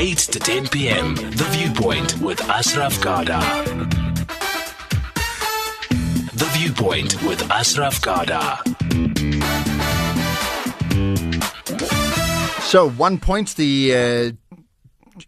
8 0.00 0.16
to 0.16 0.38
10 0.38 0.68
p.m. 0.68 1.14
The 1.14 1.46
Viewpoint 1.50 2.18
with 2.22 2.40
Ashraf 2.48 2.98
Garda. 3.02 3.38
The 6.32 6.48
Viewpoint 6.54 7.22
with 7.22 7.42
Ashraf 7.50 8.00
Garda. 8.00 8.62
So, 12.62 12.88
one 12.88 13.18
point, 13.18 13.54
the 13.56 13.94
uh, 13.94 14.39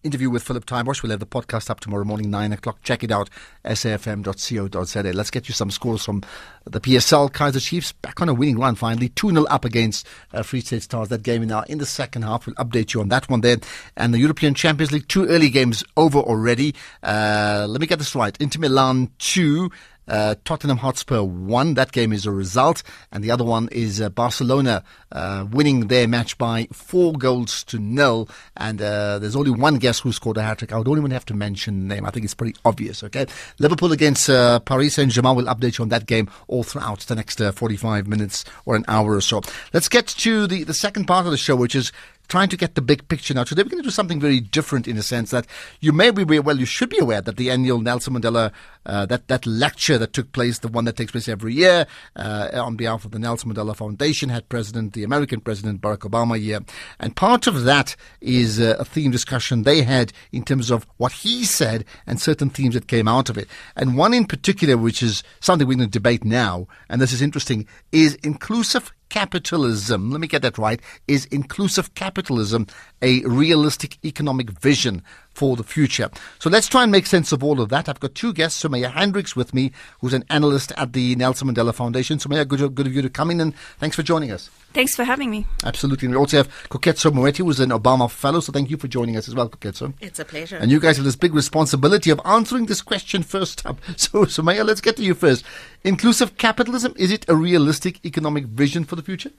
interview 0.02 0.30
with 0.30 0.42
Philip 0.42 0.66
Tybosh. 0.66 1.02
We'll 1.02 1.10
have 1.10 1.20
the 1.20 1.26
podcast 1.26 1.70
up 1.70 1.80
tomorrow 1.80 2.04
morning, 2.04 2.30
9 2.30 2.52
o'clock. 2.52 2.82
Check 2.82 3.02
it 3.02 3.10
out, 3.10 3.30
safm.co.za. 3.64 5.02
Let's 5.12 5.30
get 5.30 5.48
you 5.48 5.54
some 5.54 5.70
scores 5.70 6.04
from 6.04 6.22
the 6.64 6.80
PSL. 6.80 7.30
Kaizer 7.30 7.60
Chiefs 7.60 7.92
back 7.92 8.20
on 8.20 8.28
a 8.28 8.34
winning 8.34 8.58
run 8.58 8.74
finally. 8.74 9.08
2 9.08 9.30
0 9.30 9.44
up 9.44 9.64
against 9.64 10.06
uh, 10.32 10.42
Free 10.42 10.60
State 10.60 10.82
Stars. 10.82 11.08
That 11.08 11.22
game 11.22 11.46
now 11.46 11.62
in 11.62 11.78
the 11.78 11.86
second 11.86 12.22
half. 12.22 12.46
We'll 12.46 12.56
update 12.56 12.94
you 12.94 13.00
on 13.00 13.08
that 13.08 13.28
one 13.28 13.40
there. 13.40 13.56
And 13.96 14.14
the 14.14 14.18
European 14.18 14.54
Champions 14.54 14.92
League, 14.92 15.08
two 15.08 15.26
early 15.26 15.50
games 15.50 15.84
over 15.96 16.18
already. 16.18 16.74
Uh, 17.02 17.66
let 17.68 17.80
me 17.80 17.86
get 17.86 17.98
this 17.98 18.14
right. 18.14 18.36
Inter 18.40 18.60
Milan 18.60 19.10
2. 19.18 19.70
Uh, 20.08 20.34
Tottenham 20.44 20.78
Hotspur 20.78 21.22
won. 21.22 21.74
That 21.74 21.92
game 21.92 22.12
is 22.12 22.26
a 22.26 22.30
result. 22.30 22.82
And 23.10 23.22
the 23.22 23.30
other 23.30 23.44
one 23.44 23.68
is 23.70 24.00
uh, 24.00 24.08
Barcelona 24.08 24.84
uh, 25.10 25.46
winning 25.50 25.88
their 25.88 26.08
match 26.08 26.38
by 26.38 26.68
four 26.72 27.12
goals 27.12 27.64
to 27.64 27.78
nil. 27.78 28.28
And 28.56 28.80
uh, 28.80 29.18
there's 29.18 29.36
only 29.36 29.50
one 29.50 29.76
guess 29.78 30.00
who 30.00 30.12
scored 30.12 30.36
a 30.36 30.42
hat 30.42 30.58
trick. 30.58 30.72
I 30.72 30.82
don't 30.82 30.98
even 30.98 31.10
have 31.10 31.26
to 31.26 31.34
mention 31.34 31.88
the 31.88 31.94
name. 31.94 32.06
I 32.06 32.10
think 32.10 32.24
it's 32.24 32.34
pretty 32.34 32.56
obvious, 32.64 33.02
okay? 33.04 33.26
Liverpool 33.58 33.92
against 33.92 34.28
uh, 34.28 34.60
Paris 34.60 34.94
Saint 34.94 35.12
Germain. 35.12 35.36
We'll 35.36 35.46
update 35.46 35.78
you 35.78 35.82
on 35.82 35.88
that 35.90 36.06
game 36.06 36.28
all 36.48 36.62
throughout 36.62 37.00
the 37.00 37.14
next 37.14 37.40
uh, 37.40 37.52
45 37.52 38.06
minutes 38.06 38.44
or 38.64 38.76
an 38.76 38.84
hour 38.88 39.14
or 39.14 39.20
so. 39.20 39.42
Let's 39.72 39.88
get 39.88 40.06
to 40.08 40.46
the, 40.46 40.64
the 40.64 40.74
second 40.74 41.06
part 41.06 41.26
of 41.26 41.32
the 41.32 41.38
show, 41.38 41.56
which 41.56 41.74
is 41.74 41.92
trying 42.28 42.48
to 42.48 42.56
get 42.56 42.74
the 42.74 42.82
big 42.82 43.06
picture 43.08 43.34
now. 43.34 43.44
Today 43.44 43.62
we're 43.62 43.70
going 43.70 43.82
to 43.82 43.86
do 43.86 43.90
something 43.90 44.20
very 44.20 44.40
different 44.40 44.88
in 44.88 44.96
the 44.96 45.02
sense 45.02 45.30
that 45.30 45.46
you 45.80 45.92
may 45.92 46.10
be 46.10 46.24
well, 46.38 46.58
you 46.58 46.66
should 46.66 46.88
be 46.88 46.98
aware 46.98 47.20
that 47.20 47.36
the 47.36 47.50
annual 47.50 47.80
Nelson 47.80 48.14
Mandela 48.14 48.52
uh, 48.86 49.06
that 49.06 49.28
that 49.28 49.46
lecture 49.46 49.98
that 49.98 50.12
took 50.12 50.32
place, 50.32 50.58
the 50.58 50.68
one 50.68 50.84
that 50.84 50.96
takes 50.96 51.12
place 51.12 51.28
every 51.28 51.54
year 51.54 51.86
uh, 52.16 52.48
on 52.54 52.76
behalf 52.76 53.04
of 53.04 53.10
the 53.10 53.18
Nelson 53.18 53.52
Mandela 53.52 53.76
Foundation, 53.76 54.28
had 54.28 54.48
President 54.48 54.92
the 54.92 55.04
American 55.04 55.40
President 55.40 55.80
Barack 55.80 55.98
Obama 55.98 56.38
here, 56.38 56.60
and 56.98 57.14
part 57.14 57.46
of 57.46 57.64
that 57.64 57.94
is 58.20 58.60
uh, 58.60 58.76
a 58.78 58.84
theme 58.84 59.10
discussion 59.10 59.62
they 59.62 59.82
had 59.82 60.12
in 60.32 60.44
terms 60.44 60.70
of 60.70 60.86
what 60.96 61.12
he 61.12 61.44
said 61.44 61.84
and 62.06 62.20
certain 62.20 62.50
themes 62.50 62.74
that 62.74 62.88
came 62.88 63.08
out 63.08 63.30
of 63.30 63.38
it, 63.38 63.48
and 63.76 63.96
one 63.96 64.14
in 64.14 64.24
particular, 64.24 64.76
which 64.76 65.02
is 65.02 65.22
something 65.40 65.66
we're 65.66 65.76
going 65.76 65.88
to 65.88 65.98
debate 65.98 66.24
now, 66.24 66.66
and 66.88 67.00
this 67.00 67.12
is 67.12 67.22
interesting, 67.22 67.66
is 67.92 68.14
inclusive 68.16 68.92
capitalism, 69.12 70.10
let 70.10 70.22
me 70.22 70.26
get 70.26 70.40
that 70.40 70.56
right, 70.56 70.80
is 71.06 71.26
inclusive 71.26 71.94
capitalism 71.94 72.66
a 73.02 73.20
realistic 73.26 73.98
economic 74.06 74.48
vision 74.58 75.02
for 75.32 75.56
the 75.56 75.64
future? 75.64 76.10
So 76.38 76.50
let's 76.50 76.68
try 76.68 76.82
and 76.82 76.92
make 76.92 77.06
sense 77.06 77.32
of 77.32 77.42
all 77.42 77.60
of 77.60 77.68
that. 77.70 77.88
I've 77.88 78.00
got 78.00 78.14
two 78.14 78.32
guests, 78.32 78.62
Sumaya 78.62 78.90
Hendricks 78.90 79.34
with 79.34 79.54
me, 79.54 79.72
who's 80.00 80.14
an 80.14 80.24
analyst 80.30 80.72
at 80.76 80.92
the 80.92 81.16
Nelson 81.16 81.48
Mandela 81.48 81.74
Foundation. 81.74 82.18
Sumaya, 82.18 82.46
good, 82.46 82.74
good 82.74 82.86
of 82.86 82.94
you 82.94 83.02
to 83.02 83.10
come 83.10 83.30
in 83.30 83.40
and 83.40 83.54
thanks 83.78 83.96
for 83.96 84.02
joining 84.02 84.30
us. 84.30 84.50
Thanks 84.72 84.94
for 84.94 85.04
having 85.04 85.30
me. 85.30 85.46
Absolutely. 85.64 86.06
And 86.06 86.14
we 86.14 86.18
also 86.18 86.38
have 86.38 86.48
Koketso 86.68 87.10
Moeti, 87.10 87.38
who's 87.38 87.60
an 87.60 87.70
Obama 87.70 88.10
Fellow. 88.10 88.40
So 88.40 88.52
thank 88.52 88.70
you 88.70 88.76
for 88.76 88.88
joining 88.88 89.16
us 89.16 89.28
as 89.28 89.34
well, 89.34 89.48
Koketso. 89.48 89.92
It's 90.00 90.18
a 90.18 90.24
pleasure. 90.24 90.56
And 90.56 90.70
you 90.70 90.80
guys 90.80 90.96
have 90.96 91.04
this 91.04 91.16
big 91.16 91.34
responsibility 91.34 92.10
of 92.10 92.20
answering 92.24 92.66
this 92.66 92.82
question 92.82 93.22
first 93.22 93.64
up. 93.66 93.80
So, 94.02 94.24
Sumaya, 94.24 94.64
let's 94.64 94.80
get 94.80 94.96
to 94.96 95.02
you 95.02 95.14
first. 95.14 95.44
Inclusive 95.84 96.36
capitalism, 96.36 96.94
is 96.96 97.12
it 97.12 97.24
a 97.28 97.36
realistic 97.36 98.04
economic 98.04 98.46
vision 98.46 98.84
for 98.84 98.96
the 98.96 99.02
future? 99.02 99.30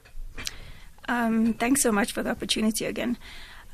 Um, 1.09 1.53
thanks 1.53 1.81
so 1.81 1.91
much 1.91 2.13
for 2.13 2.23
the 2.23 2.29
opportunity 2.29 2.85
again. 2.85 3.17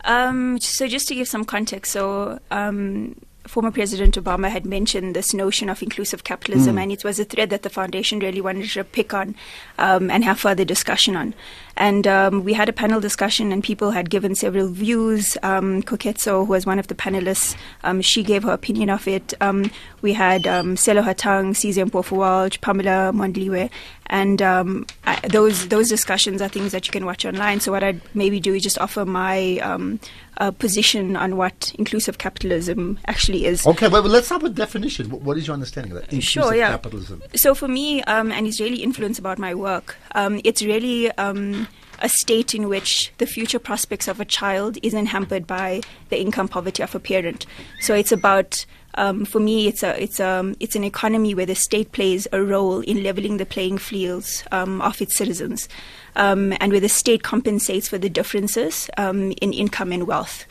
Um, 0.03 0.59
so, 0.59 0.87
just 0.87 1.07
to 1.09 1.15
give 1.15 1.27
some 1.27 1.45
context, 1.45 1.91
so 1.91 2.39
um, 2.51 3.15
former 3.49 3.71
President 3.71 4.15
Obama 4.15 4.47
had 4.49 4.63
mentioned 4.63 5.15
this 5.15 5.33
notion 5.33 5.69
of 5.69 5.81
inclusive 5.81 6.23
capitalism, 6.23 6.75
mm. 6.75 6.83
and 6.83 6.91
it 6.91 7.03
was 7.03 7.19
a 7.19 7.25
thread 7.25 7.49
that 7.49 7.63
the 7.63 7.69
foundation 7.69 8.19
really 8.19 8.41
wanted 8.41 8.69
to 8.69 8.83
pick 8.83 9.11
on 9.11 9.35
um, 9.79 10.11
and 10.11 10.23
have 10.23 10.39
further 10.39 10.63
discussion 10.63 11.15
on. 11.15 11.33
And 11.75 12.05
um, 12.05 12.43
we 12.43 12.53
had 12.53 12.69
a 12.69 12.73
panel 12.73 13.01
discussion, 13.01 13.51
and 13.51 13.63
people 13.63 13.91
had 13.91 14.09
given 14.09 14.35
several 14.35 14.67
views. 14.67 15.35
Um, 15.41 15.81
Koketso, 15.81 16.45
who 16.45 16.51
was 16.51 16.65
one 16.67 16.77
of 16.77 16.87
the 16.87 16.95
panelists, 16.95 17.55
um, 17.83 18.01
she 18.01 18.21
gave 18.21 18.43
her 18.43 18.51
opinion 18.51 18.89
of 18.91 19.07
it. 19.07 19.33
Um, 19.41 19.71
we 20.01 20.13
had 20.13 20.45
um, 20.45 20.75
Sello 20.75 21.01
Hatang, 21.01 21.55
Cesium 21.55 21.89
Pofowalch, 21.89 22.61
Pamela 22.61 23.11
Mondliwa, 23.13 23.69
and 24.07 24.41
um, 24.41 24.85
I, 25.05 25.19
those 25.27 25.69
those 25.69 25.89
discussions 25.89 26.41
are 26.41 26.49
things 26.49 26.71
that 26.71 26.85
you 26.85 26.91
can 26.91 27.05
watch 27.05 27.25
online. 27.25 27.61
So 27.61 27.71
what 27.71 27.83
I'd 27.83 28.01
maybe 28.13 28.39
do 28.39 28.53
is 28.53 28.61
just 28.61 28.77
offer 28.77 29.05
my 29.05 29.57
um, 29.59 29.99
uh, 30.39 30.51
position 30.51 31.15
on 31.15 31.37
what 31.37 31.73
inclusive 31.77 32.17
capitalism 32.17 32.99
actually 33.05 33.45
is. 33.45 33.65
Okay, 33.67 33.87
well, 33.87 34.01
let's 34.03 34.29
have 34.29 34.43
a 34.43 34.49
definition. 34.49 35.09
What, 35.09 35.21
what 35.21 35.37
is 35.37 35.47
your 35.47 35.53
understanding 35.53 35.91
of 35.91 35.97
that? 35.97 36.05
Inclusive 36.05 36.43
sure, 36.43 36.55
yeah. 36.55 36.69
capitalism. 36.71 37.21
So 37.35 37.53
for 37.53 37.67
me, 37.67 38.01
um, 38.03 38.31
and 38.31 38.47
it's 38.47 38.59
really 38.59 38.81
influenced 38.83 39.19
about 39.19 39.37
my 39.37 39.53
work. 39.53 39.97
Um, 40.15 40.41
it's 40.43 40.61
really 40.61 41.11
um, 41.13 41.67
a 42.01 42.09
state 42.09 42.55
in 42.55 42.69
which 42.69 43.11
the 43.17 43.25
future 43.25 43.59
prospects 43.59 44.07
of 44.07 44.19
a 44.19 44.25
child 44.25 44.77
isn't 44.81 45.07
hampered 45.07 45.45
by 45.45 45.81
the 46.09 46.19
income 46.19 46.47
poverty 46.47 46.83
of 46.83 46.95
a 46.95 46.99
parent. 46.99 47.45
So 47.81 47.93
it's 47.93 48.11
about 48.11 48.65
um, 48.95 49.25
for 49.25 49.39
me, 49.39 49.67
it's 49.67 49.83
a 49.83 50.01
it's 50.01 50.19
a 50.19 50.27
um, 50.27 50.55
it's 50.59 50.75
an 50.75 50.83
economy 50.83 51.33
where 51.33 51.45
the 51.45 51.55
state 51.55 51.91
plays 51.91 52.27
a 52.31 52.41
role 52.41 52.81
in 52.81 53.03
leveling 53.03 53.37
the 53.37 53.45
playing 53.45 53.77
fields 53.77 54.43
um, 54.51 54.81
of 54.81 55.01
its 55.01 55.15
citizens, 55.15 55.69
um, 56.15 56.53
and 56.59 56.71
where 56.71 56.81
the 56.81 56.89
state 56.89 57.23
compensates 57.23 57.87
for 57.87 57.97
the 57.97 58.09
differences 58.09 58.89
um, 58.97 59.31
in 59.41 59.53
income 59.53 59.91
and 59.91 60.07
wealth. 60.07 60.45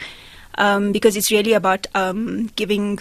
Um, 0.57 0.91
because 0.91 1.17
it's 1.17 1.31
really 1.31 1.53
about 1.53 1.87
giving 2.57 2.99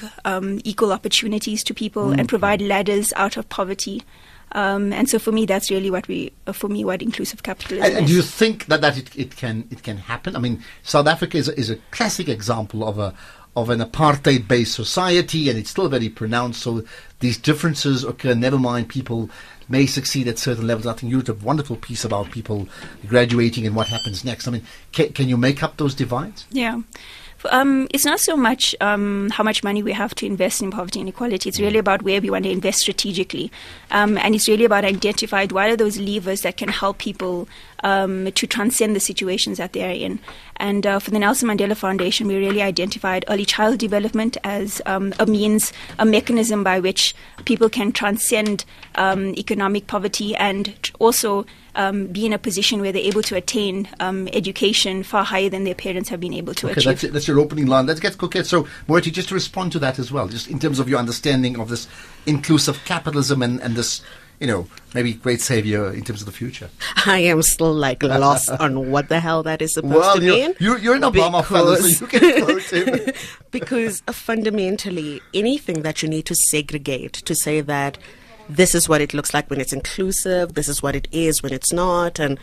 equal 0.64 0.94
opportunities 0.94 1.64
to 1.64 1.74
people 1.74 2.10
mm. 2.10 2.20
and 2.20 2.30
provide 2.30 2.62
ladders 2.62 3.14
out 3.16 3.36
of 3.36 3.50
poverty. 3.50 4.04
Um, 4.54 4.94
and 4.94 5.10
so 5.10 5.20
for 5.20 5.32
me, 5.32 5.46
that's 5.46 5.70
really 5.70 5.92
what 5.92 6.08
we, 6.08 6.32
uh, 6.46 6.54
for 6.54 6.70
me, 6.70 6.86
what 6.86 7.02
inclusive 7.02 7.44
capitalism 7.44 7.86
and, 7.86 7.98
and 7.98 8.08
do 8.08 8.14
you 8.14 8.22
think 8.22 8.68
that, 8.68 8.82
that 8.82 8.98
it, 8.98 9.16
it 9.18 9.36
can 9.36 9.68
it 9.70 9.84
can 9.84 9.98
happen? 9.98 10.36
I 10.36 10.40
mean, 10.40 10.64
South 10.84 11.08
Africa 11.08 11.38
is 11.38 11.50
a, 11.50 11.60
is 11.60 11.70
a 11.70 11.76
classic 11.92 12.30
example 12.30 12.88
of 12.88 12.98
a 12.98 13.14
of 13.58 13.72
an 13.72 13.80
apartheid 13.80 14.48
based 14.48 14.76
society, 14.76 15.50
and 15.50 15.58
it's 15.58 15.72
still 15.72 15.90
very 15.90 16.10
pronounced. 16.10 16.62
So 16.62 16.84
these 17.22 17.40
differences 17.40 18.04
occur. 18.04 18.36
Never 18.36 18.60
mind, 18.60 18.88
people 18.88 19.32
may 19.68 19.88
succeed 19.88 20.28
at 20.28 20.38
certain 20.38 20.68
levels. 20.68 20.86
I 20.86 20.94
think 20.94 21.10
you 21.10 21.18
wrote 21.18 21.30
a 21.30 21.34
wonderful 21.34 21.76
piece 21.76 22.06
about 22.06 22.30
people 22.30 22.70
graduating 23.08 23.66
and 23.66 23.76
what 23.76 23.88
happens 23.88 24.24
next. 24.24 24.48
I 24.48 24.52
mean, 24.52 24.64
can, 24.92 25.12
can 25.12 25.28
you 25.28 25.38
make 25.38 25.64
up 25.64 25.78
those 25.78 25.96
divides? 25.96 26.46
Yeah. 26.52 26.82
Um, 27.52 27.88
it's 27.92 28.06
not 28.06 28.20
so 28.20 28.36
much 28.36 28.76
um, 28.82 29.30
how 29.32 29.44
much 29.44 29.64
money 29.64 29.84
we 29.84 29.94
have 29.94 30.14
to 30.16 30.26
invest 30.26 30.62
in 30.62 30.72
poverty 30.72 31.00
inequality. 31.00 31.50
It's 31.50 31.60
really 31.60 31.80
about 31.80 32.02
where 32.04 32.22
we 32.22 32.30
want 32.30 32.46
to 32.46 32.52
invest 32.52 32.80
strategically. 32.80 33.52
Um, 33.90 34.18
and 34.18 34.36
it's 34.36 34.48
really 34.48 34.66
about 34.66 34.86
identifying 34.86 35.50
what 35.50 35.70
are 35.70 35.76
those 35.76 35.98
levers 35.98 36.42
that 36.42 36.58
can 36.58 36.70
help 36.70 37.00
people 37.00 37.48
um, 37.84 38.32
to 38.32 38.48
transcend 38.48 38.96
the 38.96 39.00
situations 39.00 39.58
that 39.58 39.74
they're 39.74 39.92
in. 39.92 40.20
And 40.58 40.88
uh, 40.88 41.00
for 41.00 41.12
the 41.12 41.20
Nelson 41.20 41.50
Mandela 41.50 41.76
Foundation, 41.76 42.28
we 42.28 42.36
really 42.36 42.62
identified 42.62 43.26
early 43.28 43.46
child 43.46 43.78
development 43.78 44.38
as 44.44 44.82
um, 44.86 45.14
a 45.20 45.26
means, 45.26 45.72
a 46.00 46.06
mechanism 46.06 46.64
by 46.64 46.80
which 46.80 47.16
people 47.46 47.70
can 47.70 47.92
transcend 47.92 48.66
um, 48.96 49.36
economic 49.36 49.88
poverty 49.88 50.36
and 50.36 50.92
also 51.00 51.46
um, 51.76 52.08
be 52.08 52.26
in 52.26 52.34
a 52.34 52.40
position 52.40 52.82
where 52.82 52.92
they're 52.92 53.04
able 53.04 53.22
to 53.22 53.36
attain 53.36 53.88
um, 54.00 54.28
education 54.30 55.04
far 55.04 55.24
higher 55.24 55.48
than 55.48 55.64
their 55.64 55.76
parents 55.76 56.10
have 56.10 56.20
been 56.20 56.34
able 56.34 56.56
to 56.56 56.66
okay, 56.68 56.74
achieve. 56.74 56.86
That's, 56.86 57.04
it, 57.04 57.14
that's 57.14 57.28
your 57.28 57.40
opening 57.40 57.68
line. 57.68 57.86
Let's 57.86 58.00
get 58.00 58.14
Koketso, 58.14 58.68
Moeti, 58.88 59.14
just 59.14 59.30
to 59.30 59.36
respond 59.36 59.72
to 59.74 59.80
that 59.80 60.00
as 60.00 60.12
well, 60.12 60.28
just 60.28 60.50
in 60.50 60.58
terms 60.60 60.80
of 60.80 60.90
your 60.90 60.98
understanding 60.98 61.60
of 61.60 61.70
this 61.70 61.88
inclusive 62.26 62.84
capitalism 62.86 63.44
and, 63.44 63.62
and 63.62 63.76
this 63.76 64.02
you 64.40 64.48
know, 64.48 64.68
maybe 64.94 65.14
great 65.14 65.42
savior 65.42 65.92
in 65.92 66.04
terms 66.04 66.22
of 66.22 66.26
the 66.26 66.32
future. 66.32 66.70
I 67.06 67.20
am 67.20 67.42
still 67.42 67.74
like 67.74 68.04
lost 68.04 68.50
on 68.50 68.92
what 68.92 69.10
the 69.10 69.20
hell 69.20 69.44
that 69.44 69.62
is 69.62 69.74
supposed 69.74 69.96
well, 69.96 70.16
to 70.16 70.22
mean. 70.22 70.56
You're, 70.60 70.78
you're 70.78 70.96
an 70.96 71.02
Obama 71.02 71.44
fellow, 71.44 71.76
so 71.76 72.06
you 72.06 72.08
can 72.08 72.46
quote 72.46 72.62
him. 72.72 73.14
because 73.52 74.02
fundamentally, 74.08 75.22
anything 75.34 75.82
that 75.82 76.04
you 76.04 76.10
need 76.10 76.26
to 76.28 76.36
segregate 76.36 77.14
to 77.14 77.36
say 77.36 77.62
that 77.62 77.98
this 78.48 78.76
is 78.76 78.88
what 78.88 79.02
it 79.02 79.14
looks 79.14 79.34
like 79.34 79.50
when 79.50 79.60
it's 79.60 79.74
inclusive, 79.74 80.54
this 80.54 80.70
is 80.70 80.82
what 80.84 80.96
it 80.96 81.08
is 81.12 81.42
when 81.42 81.52
it's 81.52 81.74
not, 81.74 82.20
and 82.20 82.40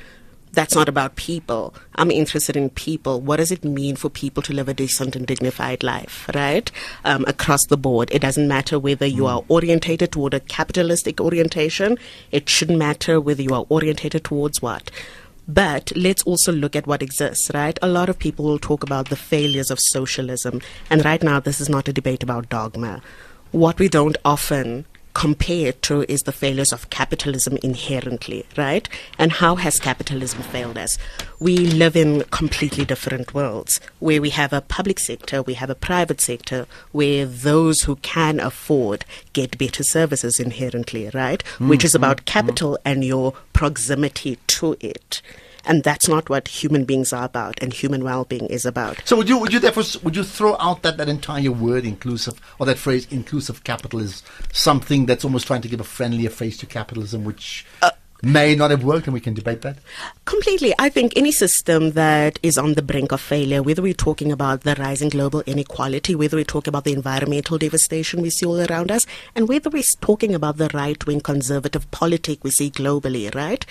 that's 0.55 0.75
not 0.75 0.89
about 0.89 1.17
people. 1.17 1.75
I'm 1.97 2.11
interested 2.11 2.57
in 2.57 2.71
people. 2.71 3.21
What 3.21 3.37
does 3.37 3.53
it 3.53 3.65
mean 3.65 3.97
for 3.97 4.09
people 4.09 4.43
to 4.45 4.53
live 4.53 4.69
a 4.69 4.75
decent 4.75 5.17
and 5.17 5.27
dignified 5.27 5.83
life, 5.83 6.29
right? 6.35 6.71
Um, 7.05 7.25
across 7.27 7.67
the 7.67 7.77
board. 7.77 8.11
It 8.13 8.23
doesn't 8.23 8.49
matter 8.49 8.79
whether 8.79 9.07
you 9.07 9.27
are 9.27 9.45
orientated 9.49 10.13
toward 10.13 10.35
a 10.35 10.41
capitalistic 10.41 11.21
orientation. 11.21 11.99
It 12.31 12.49
shouldn't 12.49 12.79
matter 12.79 13.21
whether 13.21 13.43
you 13.43 13.55
are 13.55 13.67
orientated 13.69 14.25
towards 14.25 14.63
what. 14.63 14.91
But 15.47 15.93
let's 15.95 16.23
also 16.23 16.53
look 16.53 16.75
at 16.75 16.87
what 16.87 17.03
exists, 17.03 17.51
right? 17.53 17.79
A 17.83 17.89
lot 17.89 18.09
of 18.09 18.19
people 18.19 18.47
will 18.47 18.59
talk 18.59 18.83
about 18.83 19.11
the 19.11 19.17
failures 19.17 19.71
of 19.71 19.79
socialism. 19.79 20.63
And 20.89 21.05
right 21.05 21.23
now, 21.23 21.39
this 21.39 21.61
is 21.61 21.69
not 21.69 21.89
a 21.89 21.93
debate 21.93 22.23
about 22.23 22.49
dogma. 22.49 23.03
What 23.51 23.79
we 23.79 23.89
don't 23.89 24.17
often 24.25 24.87
compare 25.15 25.73
to 25.73 26.03
is 26.11 26.25
the 26.25 26.33
failures 26.33 26.73
of 26.73 26.91
capitalism 26.91 27.57
inherently, 27.63 28.45
right? 28.57 28.89
And 29.19 29.33
how 29.33 29.55
has 29.57 29.81
capitalism 29.81 30.43
failed 30.43 30.77
us? 30.77 30.99
We 31.41 31.57
live 31.57 31.97
in 31.97 32.23
completely 32.25 32.85
different 32.85 33.33
worlds 33.33 33.81
where 34.01 34.21
we 34.21 34.31
have 34.31 34.53
a 34.53 34.61
public 34.61 34.99
sector, 34.99 35.43
we 35.43 35.55
have 35.55 35.71
a 35.71 35.75
private 35.75 36.21
sector, 36.21 36.67
where 36.93 37.25
those 37.25 37.83
who 37.83 37.97
can 37.97 38.41
afford 38.41 39.05
get 39.33 39.57
better 39.57 39.85
services 39.85 40.39
inherently, 40.39 41.11
right? 41.15 41.43
Which 41.59 41.85
is 41.85 41.93
mm-hmm. 41.93 42.05
about 42.05 42.25
capital 42.25 42.79
and 42.85 43.05
your 43.05 43.33
proximity 43.53 44.39
to 44.49 44.77
it. 44.81 45.23
And 45.67 45.83
that's 45.83 46.09
not 46.09 46.29
what 46.29 46.49
human 46.49 46.85
beings 46.85 47.13
are 47.13 47.25
about, 47.25 47.63
and 47.63 47.73
human 47.73 48.05
well-being 48.05 48.47
is 48.47 48.65
about. 48.65 49.01
So 49.05 49.17
would 49.17 49.29
you 49.29 49.39
would 49.39 49.53
you 49.53 49.61
therefore 49.61 49.85
would 50.03 50.17
you 50.17 50.25
throw 50.25 50.57
out 50.59 50.83
that, 50.83 50.97
that 50.99 51.09
entire 51.09 51.51
word 51.51 51.85
inclusive 51.85 52.41
or 52.59 52.67
that 52.67 52.79
phrase 52.79 53.07
inclusive 53.11 53.65
capital 53.65 54.01
is 54.01 54.23
something 54.53 55.07
that's 55.07 55.25
almost 55.25 55.47
trying 55.47 55.63
to 55.63 55.69
give 55.69 55.81
a 55.81 55.85
friendlier 55.85 56.31
face 56.31 56.57
to 56.59 56.67
capitalism, 56.67 57.25
which 57.25 57.67
uh, 57.83 57.91
may 58.23 58.55
not 58.55 58.71
have 58.71 58.85
worked, 58.85 59.07
and 59.07 59.15
we 59.15 59.21
can 59.21 59.35
debate 59.35 59.63
that. 59.63 59.77
Completely. 60.25 60.75
I 60.79 60.89
think 60.89 61.13
any 61.15 61.31
system 61.31 61.93
that 61.93 62.39
is 62.43 62.57
on 62.57 62.75
the 62.75 62.83
brink 62.83 63.13
of 63.13 63.21
failure, 63.21 63.63
whether 63.63 63.83
we're 63.83 63.93
talking 63.93 64.33
about 64.33 64.63
the 64.63 64.75
rising 64.77 65.11
global 65.11 65.43
inequality, 65.47 66.15
whether 66.15 66.37
we're 66.37 66.45
talking 66.45 66.71
about 66.71 66.85
the 66.85 66.93
environmental 66.93 67.59
devastation 67.59 68.23
we 68.23 68.31
see 68.31 68.47
all 68.47 68.61
around 68.61 68.91
us, 68.91 69.07
and 69.35 69.49
whether 69.49 69.69
we're 69.69 69.83
talking 70.01 70.35
about 70.35 70.57
the 70.57 70.71
right 70.73 71.05
wing 71.07 71.21
conservative 71.21 71.91
politic 71.91 72.43
we 72.43 72.51
see 72.51 72.71
globally, 72.71 73.33
right? 73.35 73.67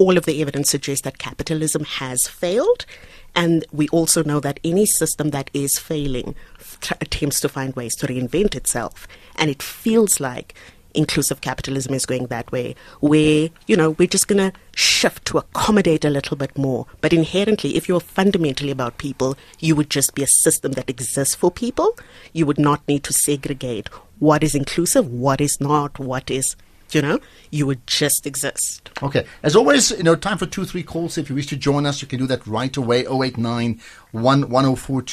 All 0.00 0.16
of 0.16 0.24
the 0.24 0.40
evidence 0.40 0.70
suggests 0.70 1.04
that 1.04 1.18
capitalism 1.18 1.84
has 1.84 2.26
failed. 2.26 2.86
And 3.34 3.66
we 3.70 3.86
also 3.88 4.22
know 4.22 4.40
that 4.40 4.58
any 4.64 4.86
system 4.86 5.28
that 5.30 5.50
is 5.52 5.78
failing 5.78 6.34
tr- 6.80 6.94
attempts 7.02 7.40
to 7.42 7.50
find 7.50 7.76
ways 7.76 7.94
to 7.96 8.06
reinvent 8.06 8.54
itself. 8.54 9.06
And 9.36 9.50
it 9.50 9.62
feels 9.62 10.18
like 10.18 10.54
inclusive 10.94 11.42
capitalism 11.42 11.92
is 11.92 12.06
going 12.06 12.26
that 12.28 12.50
way, 12.50 12.74
where, 13.00 13.50
you 13.66 13.76
know, 13.76 13.90
we're 13.90 14.08
just 14.08 14.26
going 14.26 14.50
to 14.50 14.58
shift 14.74 15.26
to 15.26 15.38
accommodate 15.38 16.04
a 16.04 16.10
little 16.10 16.36
bit 16.36 16.56
more. 16.56 16.86
But 17.02 17.12
inherently, 17.12 17.76
if 17.76 17.86
you're 17.86 18.00
fundamentally 18.00 18.70
about 18.70 18.96
people, 18.96 19.36
you 19.58 19.76
would 19.76 19.90
just 19.90 20.14
be 20.14 20.22
a 20.22 20.38
system 20.42 20.72
that 20.72 20.88
exists 20.88 21.34
for 21.34 21.50
people. 21.50 21.96
You 22.32 22.46
would 22.46 22.58
not 22.58 22.88
need 22.88 23.04
to 23.04 23.12
segregate 23.12 23.88
what 24.18 24.42
is 24.42 24.54
inclusive, 24.54 25.06
what 25.06 25.42
is 25.42 25.60
not, 25.60 25.98
what 25.98 26.30
is, 26.30 26.56
you 26.94 27.02
know, 27.02 27.18
you 27.50 27.66
would 27.66 27.86
just 27.86 28.26
exist. 28.26 28.90
Okay. 29.02 29.26
As 29.42 29.56
always, 29.56 29.90
you 29.90 30.02
know, 30.02 30.16
time 30.16 30.38
for 30.38 30.46
two, 30.46 30.64
three 30.64 30.82
calls. 30.82 31.18
If 31.18 31.28
you 31.28 31.36
wish 31.36 31.46
to 31.48 31.56
join 31.56 31.86
us, 31.86 32.02
you 32.02 32.08
can 32.08 32.18
do 32.18 32.26
that 32.26 32.46
right 32.46 32.76
away. 32.76 33.06
089 33.06 33.80
104 34.12 35.04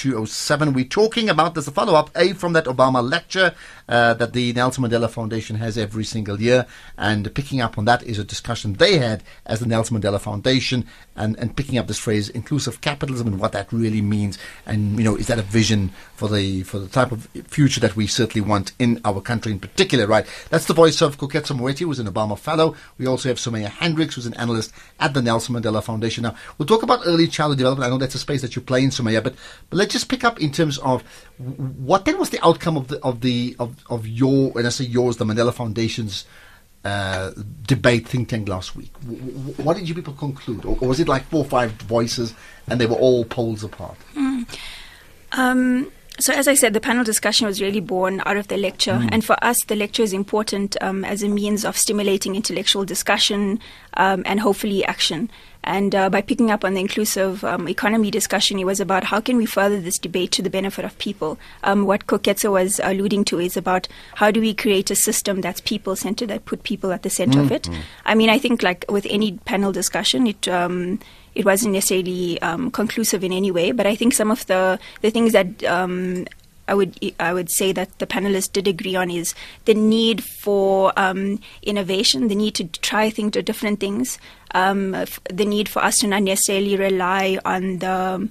We're 0.74 0.86
talking 0.86 1.30
about, 1.30 1.56
this, 1.56 1.68
a 1.68 1.72
follow 1.72 1.94
up, 1.94 2.10
A, 2.16 2.34
from 2.34 2.54
that 2.54 2.66
Obama 2.66 3.08
lecture 3.08 3.54
uh, 3.88 4.14
that 4.16 4.34
the 4.34 4.54
Nelson 4.54 4.84
Mandela 4.84 5.10
Foundation 5.10 5.58
has 5.58 5.78
every 5.78 6.04
single 6.04 6.42
year. 6.42 6.66
And 6.98 7.34
picking 7.34 7.62
up 7.62 7.78
on 7.78 7.86
that 7.86 8.04
is 8.04 8.20
a 8.20 8.24
discussion 8.24 8.74
they 8.74 8.98
had 8.98 9.24
as 9.46 9.60
the 9.60 9.66
Nelson 9.66 10.00
Mandela 10.00 10.20
Foundation 10.20 10.86
and, 11.16 11.38
and 11.38 11.56
picking 11.56 11.78
up 11.78 11.88
this 11.88 12.00
phrase 12.00 12.30
inclusive 12.30 12.82
capitalism 12.82 13.28
and 13.28 13.40
what 13.40 13.52
that 13.52 13.72
really 13.72 14.02
means. 14.02 14.38
And, 14.66 14.98
you 14.98 15.04
know, 15.04 15.16
is 15.16 15.28
that 15.28 15.40
a 15.40 15.44
vision 15.44 15.92
for 16.16 16.28
the, 16.28 16.64
for 16.64 16.80
the 16.80 16.88
type 16.88 17.12
of 17.12 17.28
future 17.48 17.80
that 17.82 17.96
we 17.96 18.08
certainly 18.08 18.48
want 18.48 18.72
in 18.80 19.00
our 19.06 19.22
country 19.22 19.52
in 19.52 19.60
particular, 19.60 20.08
right? 20.08 20.26
That's 20.50 20.66
the 20.66 20.74
voice 20.74 21.02
of 21.02 21.18
Koketso 21.18 21.58
Moeti, 21.58 21.80
who's 21.80 22.00
an 22.00 22.08
Obama 22.08 22.38
Fellow. 22.38 22.76
We 22.98 23.06
also 23.06 23.30
have 23.30 23.38
Sumaya 23.38 23.70
Hendricks, 23.70 24.16
who's 24.16 24.26
an 24.26 24.34
analyst 24.36 24.74
at 25.00 25.14
the 25.14 25.22
Nelson 25.22 25.56
Mandela 25.56 25.84
Foundation. 25.84 26.24
Now, 26.24 26.36
we'll 26.58 26.66
talk 26.66 26.84
about 26.84 27.02
early 27.06 27.28
childhood 27.28 27.60
development. 27.60 27.88
I 27.88 27.90
know 27.90 27.98
that's 27.98 28.16
a 28.16 28.20
space 28.20 28.42
that 28.42 28.56
you 28.56 28.62
play 28.62 28.87
in, 28.88 28.92
Sumaya, 28.92 29.24
but, 29.24 29.36
but 29.70 29.78
let's 29.78 29.94
just 29.94 30.10
pick 30.10 30.24
up 30.24 30.42
in 30.42 30.52
terms 30.52 30.78
of 30.80 31.04
what 31.38 32.06
then 32.06 32.18
was 32.18 32.30
the 32.30 32.40
outcome 32.46 32.78
of 32.78 32.88
the 32.88 33.00
of 33.02 33.22
the 33.22 33.56
of, 33.60 33.76
of 33.90 34.08
your, 34.08 34.52
when 34.52 34.66
I 34.66 34.70
say 34.70 34.86
yours, 34.86 35.18
the 35.18 35.26
Mandela 35.26 35.54
Foundation's 35.54 36.26
uh, 36.84 37.32
debate 37.66 38.08
think 38.08 38.30
tank 38.30 38.48
last 38.48 38.76
week. 38.76 38.92
What 39.58 39.78
did 39.78 39.90
you 39.90 39.96
people 39.96 40.14
conclude, 40.14 40.66
or, 40.66 40.78
or 40.82 40.88
was 40.88 41.00
it 41.00 41.08
like 41.08 41.24
four 41.26 41.42
or 41.42 41.50
five 41.50 41.72
voices 41.74 42.34
and 42.68 42.80
they 42.80 42.86
were 42.86 42.96
all 42.96 43.26
poles 43.26 43.64
apart? 43.64 43.98
Um, 45.34 45.92
so, 46.20 46.34
as 46.34 46.48
I 46.48 46.56
said, 46.56 46.74
the 46.74 46.80
panel 46.80 47.04
discussion 47.04 47.46
was 47.46 47.62
really 47.62 47.80
born 47.80 48.22
out 48.26 48.38
of 48.38 48.48
the 48.48 48.58
lecture. 48.58 49.08
And 49.12 49.24
for 49.24 49.36
us, 49.44 49.64
the 49.66 49.76
lecture 49.76 50.02
is 50.02 50.14
important 50.14 50.76
um, 50.82 51.06
as 51.06 51.22
a 51.22 51.28
means 51.28 51.64
of 51.64 51.78
stimulating 51.78 52.36
intellectual 52.36 52.86
discussion 52.86 53.60
um, 53.94 54.24
and 54.26 54.40
hopefully 54.40 54.84
action. 54.86 55.30
And 55.68 55.94
uh, 55.94 56.10
by 56.10 56.22
picking 56.22 56.50
up 56.50 56.64
on 56.64 56.76
the 56.76 56.80
inclusive 56.80 57.44
um, 57.44 57.68
economy 57.68 58.10
discussion, 58.10 58.58
it 58.58 58.66
was 58.66 58.80
about 58.80 59.04
how 59.04 59.20
can 59.20 59.36
we 59.36 59.46
further 59.46 59.82
this 59.82 60.00
debate 60.00 60.32
to 60.32 60.42
the 60.42 60.50
benefit 60.50 60.86
of 60.86 60.98
people. 60.98 61.38
Um, 61.62 61.86
what 61.86 62.08
Koketso 62.08 62.54
was 62.54 62.80
alluding 62.82 63.26
to 63.26 63.40
is 63.42 63.58
about 63.58 63.90
how 64.16 64.32
do 64.32 64.40
we 64.40 64.54
create 64.54 64.90
a 64.92 64.96
system 64.96 65.42
that's 65.42 65.60
people 65.60 65.98
centered, 65.98 66.30
that 66.30 66.46
put 66.46 66.64
people 66.64 66.94
at 66.94 67.04
the 67.04 67.10
center 67.10 67.42
of 67.42 67.52
it. 67.52 67.68
I 68.06 68.16
mean, 68.16 68.30
I 68.30 68.40
think 68.40 68.64
like 68.64 68.86
with 68.88 69.06
any 69.10 69.34
panel 69.44 69.74
discussion, 69.74 70.26
it 70.26 70.48
um, 70.48 71.00
it 71.36 71.44
wasn't 71.44 71.74
necessarily 71.74 72.42
um, 72.42 72.72
conclusive 72.72 73.26
in 73.26 73.34
any 73.34 73.52
way, 73.52 73.74
but 73.74 73.86
I 73.86 73.96
think 73.96 74.14
some 74.14 74.32
of 74.32 74.46
the 74.48 74.80
the 75.02 75.12
things 75.12 75.34
that 75.34 75.66
um, 75.66 76.26
I 76.68 76.74
would 76.74 77.14
I 77.20 77.34
would 77.34 77.50
say 77.50 77.72
that 77.72 77.98
the 78.00 78.08
panelists 78.08 78.52
did 78.52 78.68
agree 78.68 78.96
on 78.96 79.10
is 79.10 79.34
the 79.66 79.74
need 79.74 80.24
for 80.24 80.92
um, 80.98 81.40
innovation, 81.64 82.28
the 82.28 82.36
need 82.36 82.56
to 82.56 82.66
try 82.66 83.10
think 83.10 83.34
to 83.34 83.42
different 83.42 83.80
things, 83.80 84.20
um, 84.52 84.92
the 85.30 85.46
need 85.46 85.70
for 85.70 85.84
us 85.84 86.00
to 86.00 86.08
not 86.08 86.24
necessarily 86.24 86.76
rely 86.76 87.40
on 87.46 87.80
the 87.80 88.30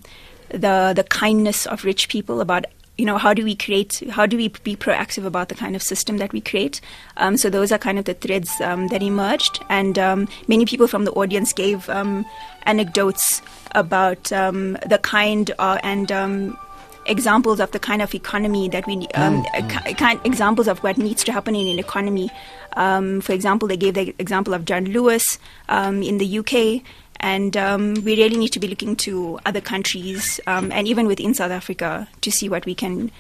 the 0.51 0.93
the 0.95 1.05
kindness 1.09 1.67
of 1.67 1.85
rich 1.85 2.09
people 2.09 2.41
about 2.41 2.67
you 2.99 3.05
know 3.05 3.19
how 3.19 3.35
do 3.35 3.45
we 3.45 3.55
create 3.55 4.03
how 4.11 4.25
do 4.27 4.37
we 4.37 4.49
be 4.49 4.75
proactive 4.75 5.25
about 5.25 5.49
the 5.49 5.55
kind 5.55 5.77
of 5.77 5.83
system 5.83 6.19
that 6.19 6.33
we 6.33 6.41
create? 6.41 6.81
Um, 7.17 7.37
so 7.37 7.51
those 7.51 7.73
are 7.73 7.79
kind 7.79 7.99
of 7.99 8.05
the 8.05 8.15
threads 8.15 8.51
um, 8.61 8.89
that 8.89 9.03
emerged. 9.03 9.63
And 9.69 9.99
um, 9.99 10.29
many 10.49 10.65
people 10.65 10.89
from 10.89 11.05
the 11.05 11.13
audience 11.13 11.53
gave 11.53 11.89
um, 11.91 12.25
anecdotes 12.63 13.43
about 13.73 14.33
um, 14.33 14.79
the 14.87 14.99
kind 15.03 15.51
uh, 15.59 15.79
and 15.83 16.11
um, 16.11 16.59
examples 17.09 17.61
of 17.61 17.71
the 17.73 17.79
kind 17.79 18.03
of 18.03 18.15
economy 18.15 18.69
that 18.69 18.87
we 18.87 19.07
um, 19.15 19.45
uh, 19.55 19.67
ki- 19.69 19.95
kind 19.95 20.21
examples 20.25 20.69
of 20.69 20.83
what 20.83 20.99
needs 20.99 21.25
to 21.25 21.33
happen 21.33 21.55
in 21.55 21.67
an 21.67 21.79
economy. 21.79 22.31
Um, 22.77 23.21
for 23.21 23.33
example, 23.33 23.69
they 23.69 23.77
gave 23.77 23.95
the 23.95 24.15
example 24.19 24.55
of 24.55 24.65
John 24.65 24.87
Lewis 24.87 25.39
um, 25.69 26.03
in 26.03 26.19
the 26.19 26.39
UK, 26.39 26.83
and 27.21 27.57
um, 27.57 27.95
we 27.95 28.17
really 28.17 28.37
need 28.37 28.53
to 28.53 28.61
be 28.61 28.69
looking 28.69 28.97
to 28.97 29.39
other 29.47 29.61
countries 29.61 30.41
um, 30.47 30.71
and 30.73 30.87
even 30.87 31.07
within 31.07 31.35
South 31.35 31.51
Africa 31.51 32.09
to 32.21 32.31
see 32.31 32.49
what 32.49 32.67
we 32.67 32.75
can 32.75 33.11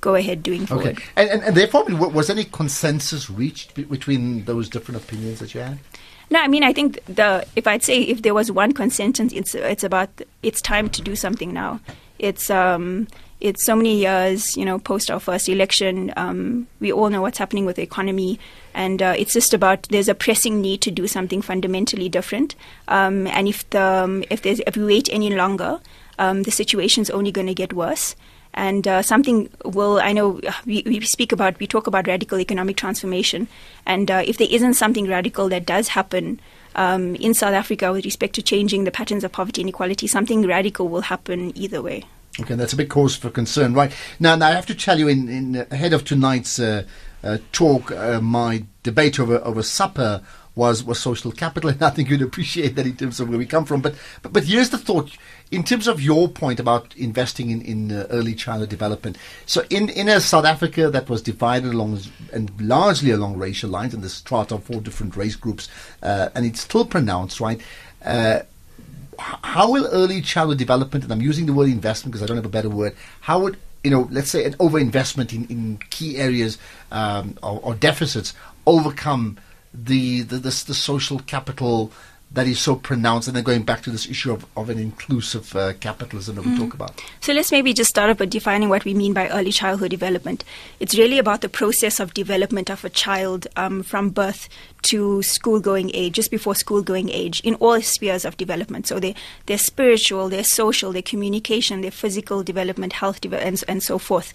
go 0.00 0.14
ahead 0.14 0.42
doing 0.42 0.66
forward. 0.66 0.86
Okay, 0.86 1.04
and, 1.16 1.28
and, 1.30 1.42
and 1.42 1.56
therefore, 1.56 1.84
was 1.84 2.30
any 2.30 2.44
consensus 2.44 3.28
reached 3.28 3.74
between 3.74 4.44
those 4.44 4.68
different 4.68 5.02
opinions 5.02 5.40
that 5.40 5.54
you 5.54 5.60
had? 5.60 5.78
No, 6.30 6.40
I 6.40 6.46
mean 6.46 6.62
I 6.62 6.72
think 6.72 7.04
the 7.06 7.44
if 7.56 7.66
I'd 7.66 7.82
say 7.82 8.02
if 8.02 8.22
there 8.22 8.34
was 8.34 8.52
one 8.52 8.72
consensus, 8.72 9.32
it's 9.32 9.54
it's 9.54 9.82
about 9.82 10.08
it's 10.42 10.62
time 10.62 10.88
to 10.90 11.02
do 11.02 11.16
something 11.16 11.52
now. 11.52 11.80
It's 12.20 12.50
um 12.50 13.08
it's 13.40 13.64
so 13.64 13.74
many 13.74 13.98
years, 14.00 14.56
you 14.56 14.64
know, 14.64 14.78
post 14.78 15.10
our 15.10 15.20
first 15.20 15.48
election. 15.48 16.12
Um, 16.16 16.66
we 16.78 16.92
all 16.92 17.10
know 17.10 17.22
what's 17.22 17.38
happening 17.38 17.64
with 17.64 17.76
the 17.76 17.82
economy, 17.82 18.38
and 18.74 19.02
uh, 19.02 19.14
it's 19.16 19.32
just 19.32 19.54
about 19.54 19.82
there's 19.84 20.08
a 20.08 20.14
pressing 20.14 20.60
need 20.60 20.80
to 20.82 20.90
do 20.90 21.06
something 21.06 21.42
fundamentally 21.42 22.08
different. 22.08 22.54
Um, 22.88 23.26
and 23.28 23.48
if 23.48 23.68
the 23.70 23.82
um, 23.82 24.24
if 24.30 24.42
there's 24.42 24.60
if 24.66 24.76
we 24.76 24.84
wait 24.84 25.08
any 25.10 25.30
longer, 25.30 25.80
um, 26.18 26.42
the 26.42 26.50
situation's 26.50 27.10
only 27.10 27.32
going 27.32 27.46
to 27.46 27.54
get 27.54 27.72
worse 27.72 28.14
and 28.52 28.88
uh, 28.88 29.02
something 29.02 29.48
will 29.64 30.00
i 30.00 30.12
know 30.12 30.40
uh, 30.40 30.52
we, 30.66 30.82
we 30.86 31.00
speak 31.02 31.32
about 31.32 31.58
we 31.60 31.66
talk 31.66 31.86
about 31.86 32.06
radical 32.06 32.40
economic 32.40 32.76
transformation 32.76 33.46
and 33.86 34.10
uh, 34.10 34.22
if 34.26 34.38
there 34.38 34.48
isn't 34.50 34.74
something 34.74 35.06
radical 35.06 35.48
that 35.48 35.64
does 35.64 35.88
happen 35.88 36.40
um, 36.74 37.14
in 37.16 37.32
south 37.32 37.54
africa 37.54 37.92
with 37.92 38.04
respect 38.04 38.34
to 38.34 38.42
changing 38.42 38.84
the 38.84 38.90
patterns 38.90 39.22
of 39.22 39.32
poverty 39.32 39.62
and 39.62 39.68
inequality 39.68 40.06
something 40.06 40.46
radical 40.46 40.88
will 40.88 41.02
happen 41.02 41.56
either 41.56 41.80
way 41.80 42.04
Okay, 42.40 42.54
that's 42.54 42.72
a 42.72 42.76
big 42.76 42.88
cause 42.88 43.16
for 43.16 43.28
concern, 43.28 43.74
right? 43.74 43.92
Now, 44.18 44.34
now 44.34 44.48
I 44.48 44.52
have 44.52 44.66
to 44.66 44.74
tell 44.74 44.98
you, 44.98 45.08
in, 45.08 45.28
in 45.28 45.66
ahead 45.70 45.92
of 45.92 46.04
tonight's 46.04 46.58
uh, 46.58 46.84
uh, 47.22 47.38
talk, 47.52 47.92
uh, 47.92 48.20
my 48.20 48.64
debate 48.82 49.20
over 49.20 49.38
over 49.44 49.62
supper 49.62 50.22
was 50.54 50.82
was 50.82 50.98
social 50.98 51.32
capital, 51.32 51.70
and 51.70 51.82
I 51.90 51.90
think 51.90 52.08
you'd 52.08 52.22
appreciate 52.22 52.76
that 52.76 52.86
in 52.86 52.96
terms 52.96 53.20
of 53.20 53.28
where 53.28 53.38
we 53.38 53.46
come 53.46 53.64
from. 53.64 53.82
But 53.82 53.94
but, 54.22 54.32
but 54.32 54.44
here's 54.44 54.70
the 54.70 54.78
thought: 54.78 55.10
in 55.50 55.64
terms 55.64 55.86
of 55.86 56.00
your 56.00 56.28
point 56.28 56.60
about 56.60 56.96
investing 56.96 57.50
in 57.50 57.60
in 57.62 57.92
uh, 57.92 58.06
early 58.10 58.34
childhood 58.34 58.70
development. 58.70 59.18
So 59.44 59.64
in 59.68 59.90
in 59.90 60.08
a 60.08 60.20
South 60.20 60.46
Africa 60.46 60.90
that 60.90 61.10
was 61.10 61.20
divided 61.20 61.74
along 61.74 62.00
and 62.32 62.50
largely 62.60 63.10
along 63.10 63.36
racial 63.36 63.70
lines, 63.70 63.92
and 63.92 64.02
the 64.02 64.08
strata 64.08 64.54
of 64.54 64.64
four 64.64 64.80
different 64.80 65.16
race 65.16 65.36
groups, 65.36 65.68
uh, 66.02 66.30
and 66.34 66.46
it's 66.46 66.60
still 66.60 66.86
pronounced, 66.86 67.38
right? 67.40 67.60
Uh, 68.02 68.40
how 69.20 69.70
will 69.70 69.86
early 69.86 70.20
childhood 70.22 70.58
development, 70.58 71.04
and 71.04 71.12
I'm 71.12 71.20
using 71.20 71.46
the 71.46 71.52
word 71.52 71.68
investment 71.68 72.12
because 72.12 72.22
I 72.22 72.26
don't 72.26 72.36
have 72.36 72.46
a 72.46 72.48
better 72.48 72.70
word, 72.70 72.96
how 73.20 73.40
would, 73.40 73.58
you 73.84 73.90
know, 73.90 74.08
let's 74.10 74.30
say 74.30 74.44
an 74.44 74.54
overinvestment 74.54 75.32
in, 75.32 75.44
in 75.46 75.78
key 75.90 76.16
areas 76.16 76.58
um, 76.90 77.36
or, 77.42 77.60
or 77.62 77.74
deficits 77.74 78.34
overcome 78.66 79.38
the, 79.72 80.22
the, 80.22 80.36
the, 80.36 80.64
the 80.66 80.74
social 80.74 81.18
capital 81.20 81.92
that 82.32 82.46
is 82.46 82.60
so 82.60 82.76
pronounced? 82.76 83.26
And 83.28 83.36
then 83.36 83.44
going 83.44 83.64
back 83.64 83.82
to 83.82 83.90
this 83.90 84.08
issue 84.08 84.32
of, 84.32 84.46
of 84.56 84.70
an 84.70 84.78
inclusive 84.78 85.54
uh, 85.56 85.72
capitalism 85.74 86.36
that 86.36 86.46
we 86.46 86.56
talk 86.56 86.74
about. 86.74 87.02
So 87.20 87.32
let's 87.32 87.50
maybe 87.50 87.72
just 87.72 87.90
start 87.90 88.10
off 88.10 88.18
by 88.18 88.26
defining 88.26 88.68
what 88.68 88.84
we 88.84 88.94
mean 88.94 89.12
by 89.12 89.28
early 89.28 89.50
childhood 89.50 89.90
development. 89.90 90.44
It's 90.78 90.96
really 90.96 91.18
about 91.18 91.40
the 91.40 91.48
process 91.48 91.98
of 91.98 92.14
development 92.14 92.70
of 92.70 92.84
a 92.84 92.88
child 92.88 93.46
um, 93.56 93.82
from 93.82 94.10
birth 94.10 94.48
to 94.82 95.22
school 95.22 95.60
going 95.60 95.90
age, 95.92 96.14
just 96.14 96.30
before 96.30 96.54
school 96.54 96.82
going 96.82 97.10
age, 97.10 97.40
in 97.40 97.54
all 97.56 97.82
spheres 97.82 98.24
of 98.24 98.36
development. 98.36 98.86
So 98.86 99.00
their 99.00 99.14
their 99.46 99.58
spiritual, 99.58 100.28
their 100.28 100.44
social, 100.44 100.92
their 100.92 101.02
communication, 101.02 101.80
their 101.80 101.90
physical 101.90 102.42
development, 102.42 102.94
health, 102.94 103.24
and, 103.24 103.64
and 103.66 103.82
so 103.82 103.98
forth. 103.98 104.32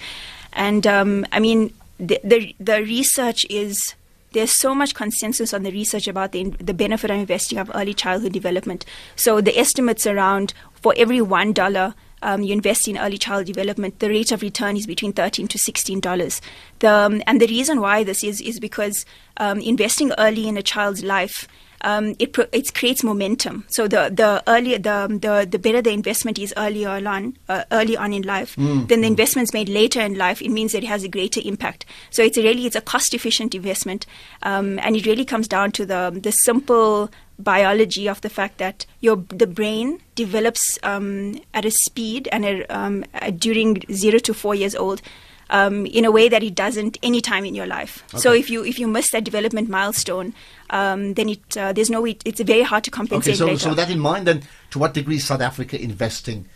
And 0.53 0.85
um, 0.85 1.25
I 1.31 1.39
mean, 1.39 1.73
the, 1.97 2.19
the 2.23 2.55
the 2.59 2.81
research 2.83 3.45
is 3.49 3.95
there's 4.35 4.51
so 4.51 4.75
much 4.75 4.93
consensus 4.93 5.53
on 5.53 5.63
the 5.63 5.71
research 5.71 6.07
about 6.07 6.31
the, 6.31 6.43
the 6.59 6.73
benefit 6.73 7.09
of 7.09 7.17
investing 7.17 7.57
of 7.57 7.71
early 7.73 7.93
childhood 7.93 8.33
development. 8.33 8.85
So 9.15 9.41
the 9.41 9.57
estimates 9.57 10.05
around 10.05 10.53
for 10.75 10.93
every 10.95 11.21
one 11.21 11.53
dollar 11.53 11.95
um, 12.21 12.41
you 12.41 12.53
invest 12.53 12.87
in 12.87 12.97
early 12.97 13.17
child 13.17 13.45
development, 13.45 13.99
the 13.99 14.09
rate 14.09 14.31
of 14.31 14.41
return 14.41 14.77
is 14.77 14.87
between 14.87 15.13
thirteen 15.13 15.47
to 15.47 15.57
sixteen 15.57 15.99
dollars. 15.99 16.41
Um, 16.83 17.21
and 17.27 17.39
the 17.39 17.47
reason 17.47 17.81
why 17.81 18.03
this 18.03 18.23
is 18.23 18.41
is 18.41 18.59
because 18.59 19.05
um, 19.37 19.59
investing 19.59 20.11
early 20.17 20.47
in 20.47 20.57
a 20.57 20.63
child's 20.63 21.03
life 21.03 21.47
um, 21.85 22.15
it 22.17 22.33
pro- 22.33 22.47
it 22.51 22.73
creates 22.73 23.03
momentum. 23.03 23.63
So 23.67 23.87
the 23.87 24.09
the 24.11 24.43
earlier 24.47 24.79
the 24.79 25.07
the, 25.21 25.47
the 25.49 25.59
better 25.59 25.81
the 25.81 25.91
investment 25.91 26.39
is 26.39 26.53
earlier 26.57 26.89
on 26.89 27.37
uh, 27.47 27.63
early 27.71 27.95
on 27.95 28.11
in 28.11 28.23
life, 28.23 28.55
then 28.87 29.01
the 29.01 29.07
investments 29.07 29.53
made 29.53 29.69
later 29.69 30.01
in 30.01 30.17
life. 30.17 30.41
It 30.41 30.49
means 30.49 30.71
that 30.71 30.83
it 30.83 30.87
has 30.87 31.03
a 31.03 31.07
greater 31.07 31.41
impact. 31.45 31.85
So 32.09 32.23
it's 32.23 32.37
a 32.37 32.43
really 32.43 32.65
it's 32.65 32.75
a 32.75 32.81
cost 32.81 33.13
efficient 33.13 33.53
investment, 33.53 34.05
um, 34.41 34.79
and 34.79 34.95
it 34.95 35.05
really 35.05 35.25
comes 35.25 35.47
down 35.47 35.71
to 35.73 35.85
the 35.85 36.19
the 36.21 36.31
simple 36.31 37.11
biology 37.37 38.09
of 38.09 38.21
the 38.21 38.29
fact 38.29 38.57
that 38.57 38.85
your 39.01 39.17
the 39.29 39.47
brain 39.47 39.99
develops 40.15 40.79
um, 40.83 41.39
at 41.53 41.65
a 41.65 41.71
speed 41.71 42.27
and 42.31 42.45
a, 42.45 42.65
um, 42.75 43.05
uh, 43.13 43.29
during 43.29 43.83
zero 43.91 44.17
to 44.19 44.33
four 44.33 44.55
years 44.55 44.73
old 44.73 45.01
um, 45.49 45.85
in 45.85 46.05
a 46.05 46.11
way 46.11 46.29
that 46.29 46.43
it 46.43 46.55
doesn't 46.55 46.97
any 47.03 47.21
time 47.21 47.45
in 47.45 47.55
your 47.55 47.67
life. 47.67 48.03
So 48.15 48.33
if 48.33 48.49
you 48.49 48.63
if 48.65 48.79
you 48.79 48.87
miss 48.87 49.11
that 49.11 49.23
development 49.23 49.69
milestone, 49.69 50.33
um, 50.69 51.13
then 51.13 51.29
it 51.29 51.57
uh, 51.57 51.73
there's 51.73 51.89
no 51.89 52.01
way 52.01 52.17
it's 52.25 52.41
very 52.41 52.63
hard 52.63 52.83
to 52.85 52.91
compensate 52.91 53.33
Okay, 53.33 53.37
so, 53.37 53.45
later. 53.45 53.59
so 53.59 53.69
with 53.69 53.77
that 53.77 53.89
in 53.89 53.99
mind, 53.99 54.27
then 54.27 54.43
to 54.71 54.79
what 54.79 54.93
degree 54.93 55.15
is 55.17 55.23
South 55.25 55.41
Africa 55.41 55.81
investing 55.81 56.47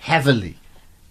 heavily 0.00 0.58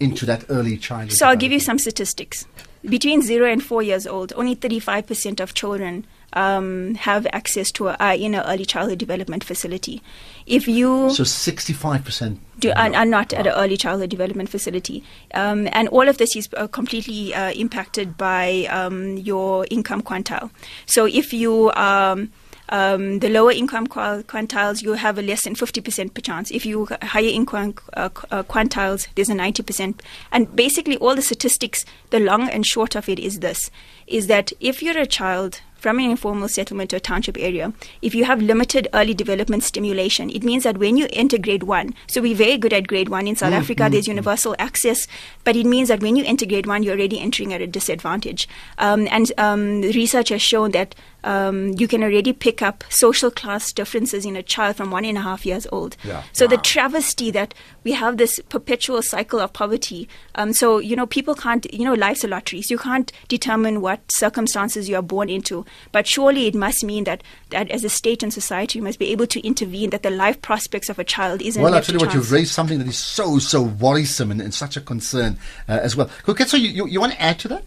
into 0.00 0.26
that 0.26 0.44
early 0.48 0.76
childhood? 0.76 1.16
So 1.16 1.26
I'll 1.26 1.36
give 1.36 1.52
you 1.52 1.60
some 1.60 1.78
statistics. 1.78 2.46
Between 2.84 3.22
zero 3.22 3.50
and 3.50 3.62
four 3.62 3.82
years 3.82 4.06
old, 4.06 4.32
only 4.36 4.54
35% 4.54 5.40
of 5.40 5.54
children 5.54 6.06
um, 6.34 6.94
have 6.96 7.26
access 7.32 7.72
to 7.72 7.88
a, 7.88 7.96
uh, 7.98 8.14
in 8.14 8.34
an 8.34 8.44
early 8.44 8.66
childhood 8.66 8.98
development 8.98 9.42
facility. 9.42 10.02
If 10.46 10.68
you 10.68 11.08
So 11.10 11.22
65%. 11.22 12.38
do, 12.58 12.70
are, 12.72 12.94
are 12.94 13.06
not 13.06 13.32
at 13.32 13.46
an 13.46 13.54
early 13.54 13.78
childhood 13.78 14.10
development 14.10 14.50
facility. 14.50 15.02
Um, 15.32 15.68
and 15.72 15.88
all 15.88 16.08
of 16.08 16.18
this 16.18 16.36
is 16.36 16.48
uh, 16.56 16.66
completely 16.66 17.34
uh, 17.34 17.52
impacted 17.52 18.18
by 18.18 18.66
um, 18.68 19.16
your 19.16 19.66
income 19.70 20.02
quantile. 20.02 20.50
So 20.84 21.06
if 21.06 21.32
you 21.32 21.72
um, 21.72 22.32
um, 22.68 23.18
the 23.18 23.28
lower 23.28 23.52
income 23.52 23.86
quantiles, 23.86 24.82
you 24.82 24.92
have 24.94 25.18
a 25.18 25.22
less 25.22 25.44
than 25.44 25.54
50% 25.54 26.14
per 26.14 26.20
chance. 26.20 26.50
If 26.50 26.64
you 26.64 26.88
higher 27.02 27.24
income 27.24 27.74
uh, 27.94 28.08
uh, 28.30 28.42
quantiles, 28.42 29.08
there's 29.14 29.30
a 29.30 29.34
90%. 29.34 30.00
And 30.32 30.54
basically, 30.54 30.96
all 30.98 31.14
the 31.14 31.22
statistics, 31.22 31.84
the 32.10 32.20
long 32.20 32.48
and 32.48 32.66
short 32.66 32.94
of 32.94 33.08
it 33.08 33.18
is 33.18 33.40
this: 33.40 33.70
is 34.06 34.26
that 34.28 34.52
if 34.60 34.82
you're 34.82 34.98
a 34.98 35.06
child 35.06 35.60
from 35.84 35.98
an 35.98 36.06
informal 36.06 36.48
settlement 36.48 36.94
or 36.94 36.98
township 36.98 37.36
area, 37.38 37.70
if 38.00 38.14
you 38.14 38.24
have 38.24 38.40
limited 38.40 38.88
early 38.94 39.12
development 39.12 39.62
stimulation, 39.62 40.30
it 40.30 40.42
means 40.42 40.62
that 40.62 40.78
when 40.78 40.96
you 40.96 41.06
enter 41.12 41.36
grade 41.36 41.64
one, 41.64 41.94
so 42.06 42.22
we're 42.22 42.34
very 42.34 42.56
good 42.56 42.72
at 42.72 42.86
grade 42.86 43.10
one 43.10 43.28
in 43.28 43.36
South 43.36 43.52
Africa, 43.52 43.88
there's 43.90 44.08
universal 44.08 44.56
access, 44.58 45.06
but 45.44 45.56
it 45.56 45.66
means 45.66 45.88
that 45.88 46.00
when 46.00 46.16
you 46.16 46.24
enter 46.24 46.46
grade 46.46 46.66
one, 46.66 46.82
you're 46.82 46.94
already 46.94 47.20
entering 47.20 47.52
at 47.52 47.60
a 47.60 47.66
disadvantage. 47.66 48.48
Um, 48.78 49.06
and 49.10 49.30
um, 49.36 49.82
research 49.82 50.30
has 50.30 50.40
shown 50.40 50.70
that 50.70 50.94
um, 51.24 51.74
you 51.78 51.88
can 51.88 52.04
already 52.04 52.32
pick 52.32 52.62
up 52.62 52.84
social 52.88 53.30
class 53.30 53.72
differences 53.72 54.24
in 54.24 54.36
a 54.36 54.42
child 54.42 54.76
from 54.76 54.90
one 54.90 55.04
and 55.04 55.18
a 55.18 55.22
half 55.22 55.44
years 55.44 55.66
old. 55.72 55.96
Yeah. 56.04 56.22
So 56.32 56.46
the 56.46 56.58
travesty 56.58 57.30
that 57.32 57.54
we 57.82 57.92
have 57.92 58.18
this 58.18 58.38
perpetual 58.48 59.02
cycle 59.02 59.40
of 59.40 59.52
poverty. 59.52 60.08
Um, 60.36 60.52
so 60.52 60.78
you 60.78 60.94
know, 60.94 61.06
people 61.06 61.34
can't. 61.34 61.72
You 61.72 61.84
know, 61.84 61.94
life's 61.94 62.24
a 62.24 62.28
lottery. 62.28 62.62
So 62.62 62.74
you 62.74 62.78
can't 62.78 63.10
determine 63.28 63.80
what 63.80 64.00
circumstances 64.12 64.88
you 64.88 64.96
are 64.96 65.02
born 65.02 65.28
into. 65.28 65.64
But 65.92 66.06
surely 66.06 66.46
it 66.46 66.54
must 66.54 66.84
mean 66.84 67.04
that 67.04 67.22
that 67.50 67.70
as 67.70 67.84
a 67.84 67.90
state 67.90 68.22
and 68.22 68.32
society, 68.32 68.78
you 68.78 68.82
must 68.82 68.98
be 68.98 69.10
able 69.10 69.26
to 69.26 69.46
intervene. 69.46 69.90
That 69.90 70.02
the 70.02 70.10
life 70.10 70.40
prospects 70.42 70.88
of 70.88 70.98
a 70.98 71.04
child 71.04 71.42
isn't. 71.42 71.62
Well, 71.62 71.72
I 71.72 71.76
left 71.76 71.86
tell 71.86 71.94
you 71.94 72.00
to 72.00 72.06
what, 72.06 72.14
you've 72.14 72.32
raised 72.32 72.52
something 72.52 72.78
that 72.78 72.88
is 72.88 72.98
so, 72.98 73.38
so 73.38 73.62
worrisome 73.62 74.30
and, 74.30 74.40
and 74.40 74.52
such 74.52 74.76
a 74.76 74.80
concern 74.80 75.38
uh, 75.68 75.78
as 75.82 75.96
well. 75.96 76.10
Okay, 76.28 76.44
so 76.44 76.56
you, 76.56 76.68
you, 76.68 76.86
you 76.86 77.00
want 77.00 77.12
to 77.12 77.22
add 77.22 77.38
to 77.40 77.48
that? 77.48 77.64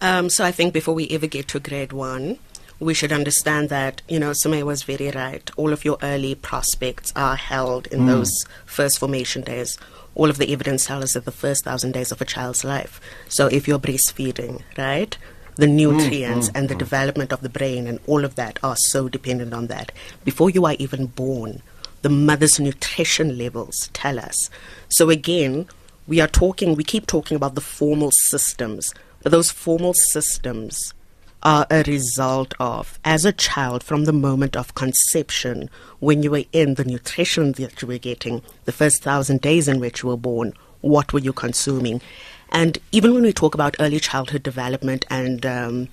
Um, 0.00 0.28
so 0.28 0.44
I 0.44 0.52
think 0.52 0.72
before 0.72 0.94
we 0.94 1.08
ever 1.08 1.26
get 1.26 1.48
to 1.48 1.60
grade 1.60 1.92
one, 1.92 2.38
we 2.78 2.94
should 2.94 3.12
understand 3.12 3.68
that, 3.70 4.02
you 4.08 4.18
know, 4.18 4.32
Sumay 4.32 4.62
was 4.62 4.82
very 4.82 5.10
right. 5.10 5.50
All 5.56 5.72
of 5.72 5.84
your 5.84 5.96
early 6.02 6.34
prospects 6.34 7.12
are 7.16 7.36
held 7.36 7.86
in 7.88 8.00
mm. 8.00 8.06
those 8.06 8.44
first 8.66 8.98
formation 8.98 9.42
days. 9.42 9.78
All 10.14 10.28
of 10.28 10.38
the 10.38 10.52
evidence 10.52 10.86
tells 10.86 11.04
us 11.04 11.12
that 11.14 11.24
the 11.24 11.32
first 11.32 11.64
thousand 11.64 11.92
days 11.92 12.12
of 12.12 12.20
a 12.20 12.26
child's 12.26 12.64
life. 12.64 13.00
So 13.28 13.46
if 13.46 13.66
you're 13.66 13.78
breastfeeding, 13.78 14.62
right? 14.76 15.16
The 15.56 15.66
mm, 15.66 15.74
nutrients 15.74 16.50
mm, 16.50 16.52
and 16.54 16.68
the 16.68 16.74
development 16.74 17.32
of 17.32 17.40
the 17.40 17.48
brain 17.48 17.86
and 17.86 17.98
all 18.06 18.24
of 18.24 18.34
that 18.34 18.58
are 18.62 18.76
so 18.76 19.08
dependent 19.08 19.54
on 19.54 19.68
that. 19.68 19.90
Before 20.24 20.50
you 20.50 20.66
are 20.66 20.76
even 20.78 21.06
born, 21.06 21.62
the 22.02 22.10
mother's 22.10 22.60
nutrition 22.60 23.38
levels 23.38 23.88
tell 23.94 24.18
us. 24.18 24.50
So 24.88 25.08
again, 25.08 25.66
we 26.06 26.20
are 26.20 26.28
talking, 26.28 26.74
we 26.74 26.84
keep 26.84 27.06
talking 27.06 27.36
about 27.36 27.54
the 27.54 27.62
formal 27.62 28.10
systems, 28.12 28.94
but 29.22 29.32
those 29.32 29.50
formal 29.50 29.94
systems 29.94 30.92
are 31.42 31.66
a 31.70 31.82
result 31.84 32.54
of, 32.58 32.98
as 33.04 33.24
a 33.24 33.32
child, 33.32 33.82
from 33.82 34.04
the 34.04 34.12
moment 34.12 34.56
of 34.56 34.74
conception, 34.74 35.70
when 36.00 36.22
you 36.22 36.30
were 36.30 36.44
in 36.52 36.74
the 36.74 36.84
nutrition 36.84 37.52
that 37.52 37.80
you 37.82 37.88
were 37.88 37.98
getting, 37.98 38.42
the 38.64 38.72
first 38.72 39.02
thousand 39.02 39.40
days 39.40 39.68
in 39.68 39.78
which 39.78 40.02
you 40.02 40.08
were 40.08 40.16
born, 40.16 40.52
what 40.80 41.12
were 41.12 41.20
you 41.20 41.32
consuming? 41.32 42.00
And 42.50 42.78
even 42.92 43.12
when 43.12 43.22
we 43.22 43.32
talk 43.32 43.54
about 43.54 43.76
early 43.78 44.00
childhood 44.00 44.42
development 44.42 45.04
and, 45.10 45.44
um, 45.44 45.88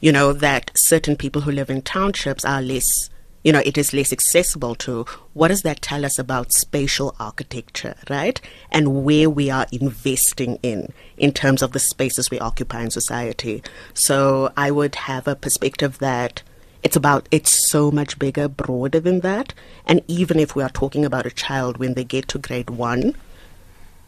you 0.00 0.12
know, 0.12 0.32
that 0.32 0.70
certain 0.74 1.16
people 1.16 1.42
who 1.42 1.52
live 1.52 1.70
in 1.70 1.82
townships 1.82 2.44
are 2.44 2.62
less 2.62 3.10
you 3.42 3.52
know, 3.52 3.62
it 3.64 3.78
is 3.78 3.92
less 3.92 4.12
accessible 4.12 4.74
to. 4.76 5.04
What 5.32 5.48
does 5.48 5.62
that 5.62 5.80
tell 5.80 6.04
us 6.04 6.18
about 6.18 6.52
spatial 6.52 7.14
architecture, 7.20 7.94
right? 8.10 8.40
And 8.70 9.04
where 9.04 9.30
we 9.30 9.50
are 9.50 9.66
investing 9.72 10.58
in, 10.62 10.92
in 11.16 11.32
terms 11.32 11.62
of 11.62 11.72
the 11.72 11.78
spaces 11.78 12.30
we 12.30 12.38
occupy 12.38 12.82
in 12.82 12.90
society. 12.90 13.62
So 13.94 14.52
I 14.56 14.70
would 14.70 14.94
have 14.94 15.28
a 15.28 15.36
perspective 15.36 15.98
that 15.98 16.42
it's 16.82 16.96
about, 16.96 17.28
it's 17.30 17.70
so 17.70 17.90
much 17.90 18.18
bigger, 18.18 18.48
broader 18.48 19.00
than 19.00 19.20
that. 19.20 19.54
And 19.86 20.02
even 20.06 20.38
if 20.38 20.54
we 20.54 20.62
are 20.62 20.68
talking 20.68 21.04
about 21.04 21.26
a 21.26 21.30
child 21.30 21.78
when 21.78 21.94
they 21.94 22.04
get 22.04 22.28
to 22.28 22.38
grade 22.38 22.70
one, 22.70 23.14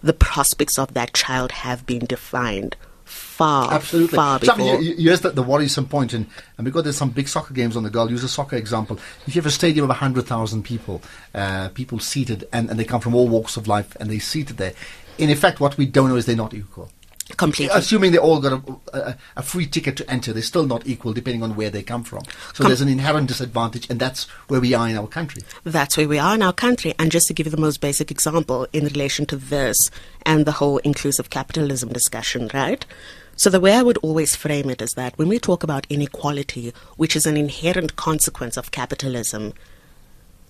the 0.02 0.12
prospects 0.12 0.78
of 0.78 0.94
that 0.94 1.12
child 1.12 1.52
have 1.52 1.87
been 1.87 2.06
defined 2.06 2.76
far, 3.10 3.72
Absolutely. 3.72 4.16
far 4.16 4.38
before. 4.38 4.56
mean, 4.56 4.82
you, 4.82 4.94
you, 4.96 5.16
the, 5.16 5.30
the 5.30 5.42
worrisome 5.42 5.86
point, 5.86 6.12
and, 6.12 6.26
and 6.56 6.64
because 6.64 6.84
there's 6.84 6.96
some 6.96 7.10
big 7.10 7.28
soccer 7.28 7.52
games 7.54 7.76
on 7.76 7.82
the 7.82 7.90
go, 7.90 8.00
I'll 8.00 8.10
use 8.10 8.24
a 8.24 8.28
soccer 8.28 8.56
example. 8.56 8.98
If 9.26 9.34
you 9.34 9.40
have 9.40 9.46
a 9.46 9.50
stadium 9.50 9.84
of 9.84 9.88
100,000 9.88 10.62
people, 10.62 11.02
uh, 11.34 11.70
people 11.70 11.98
seated, 11.98 12.48
and, 12.52 12.70
and 12.70 12.78
they 12.78 12.84
come 12.84 13.00
from 13.00 13.14
all 13.14 13.28
walks 13.28 13.56
of 13.56 13.66
life, 13.66 13.96
and 13.98 14.10
they're 14.10 14.20
seated 14.20 14.56
there, 14.56 14.74
in 15.18 15.30
effect, 15.30 15.60
what 15.60 15.76
we 15.76 15.86
don't 15.86 16.08
know 16.08 16.16
is 16.16 16.26
they're 16.26 16.36
not 16.36 16.54
equal. 16.54 16.90
Completely. 17.37 17.76
Assuming 17.76 18.12
they 18.12 18.18
all 18.18 18.40
got 18.40 18.52
a, 18.52 18.96
a, 18.96 19.16
a 19.37 19.42
free 19.42 19.66
ticket 19.66 19.96
to 19.96 20.10
enter, 20.10 20.32
they're 20.32 20.42
still 20.42 20.66
not 20.66 20.87
equal 20.87 21.12
depending 21.12 21.42
on 21.42 21.56
where 21.56 21.70
they 21.70 21.82
come 21.82 22.04
from. 22.04 22.22
So 22.54 22.64
there's 22.64 22.80
an 22.80 22.88
inherent 22.88 23.28
disadvantage, 23.28 23.88
and 23.90 24.00
that's 24.00 24.25
where 24.49 24.60
we 24.60 24.75
are 24.75 24.88
in 24.88 24.96
our 24.96 25.06
country. 25.06 25.42
That's 25.64 25.96
where 25.96 26.08
we 26.08 26.18
are 26.18 26.34
in 26.34 26.42
our 26.42 26.52
country. 26.52 26.94
And 26.99 27.10
just 27.10 27.26
to 27.28 27.34
give 27.34 27.46
you 27.46 27.50
the 27.50 27.56
most 27.56 27.80
basic 27.80 28.10
example 28.10 28.66
in 28.72 28.84
relation 28.84 29.26
to 29.26 29.37
this 29.37 29.90
and 30.22 30.46
the 30.46 30.52
whole 30.52 30.78
inclusive 30.78 31.30
capitalism 31.30 31.90
discussion, 31.90 32.50
right? 32.52 32.84
So 33.37 33.49
the 33.49 33.60
way 33.60 33.75
I 33.75 33.82
would 33.82 33.96
always 33.99 34.37
frame 34.37 34.68
it 34.68 34.82
is 34.82 34.92
that 34.96 35.16
when 35.16 35.28
we 35.28 35.38
talk 35.38 35.62
about 35.62 35.87
inequality, 35.88 36.75
which 36.96 37.16
is 37.16 37.25
an 37.25 37.38
inherent 37.38 37.96
consequence 37.96 38.58
of 38.58 38.70
capitalism, 38.70 39.54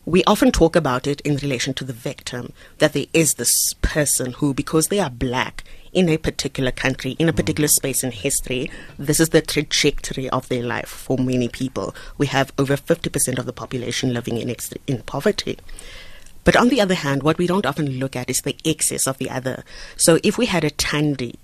we 0.06 0.24
often 0.24 0.50
talk 0.50 0.76
about 0.76 1.06
it 1.06 1.20
in 1.22 1.36
relation 1.36 1.74
to 1.74 1.84
the 1.84 1.92
victim, 1.92 2.52
that 2.78 2.92
there 2.92 3.06
is 3.12 3.34
this 3.34 3.74
person 3.82 4.32
who, 4.32 4.54
because 4.54 4.88
they 4.88 4.98
are 4.98 5.10
black 5.10 5.64
in 5.92 6.08
a 6.08 6.16
particular 6.16 6.70
country, 6.70 7.12
in 7.18 7.28
a 7.28 7.32
particular 7.32 7.68
space 7.68 8.02
in 8.02 8.12
history, 8.12 8.70
this 8.98 9.20
is 9.20 9.30
the 9.30 9.42
trajectory 9.42 10.28
of 10.30 10.48
their 10.48 10.62
life 10.62 10.88
for 10.88 11.18
many 11.18 11.48
people. 11.48 11.94
We 12.16 12.26
have 12.28 12.52
over 12.58 12.76
50% 12.76 13.38
of 13.38 13.46
the 13.46 13.52
population 13.52 14.12
living 14.12 14.38
in, 14.38 14.54
in 14.86 15.02
poverty. 15.02 15.58
But 16.44 16.56
on 16.56 16.68
the 16.68 16.80
other 16.80 16.94
hand, 16.94 17.22
what 17.22 17.38
we 17.38 17.46
don't 17.46 17.66
often 17.66 17.98
look 17.98 18.16
at 18.16 18.30
is 18.30 18.40
the 18.40 18.56
excess 18.64 19.06
of 19.06 19.18
the 19.18 19.30
other. 19.30 19.64
So 19.96 20.18
if 20.22 20.38
we 20.38 20.46
had 20.46 20.64
a 20.64 20.70
Tandy, 20.70 21.38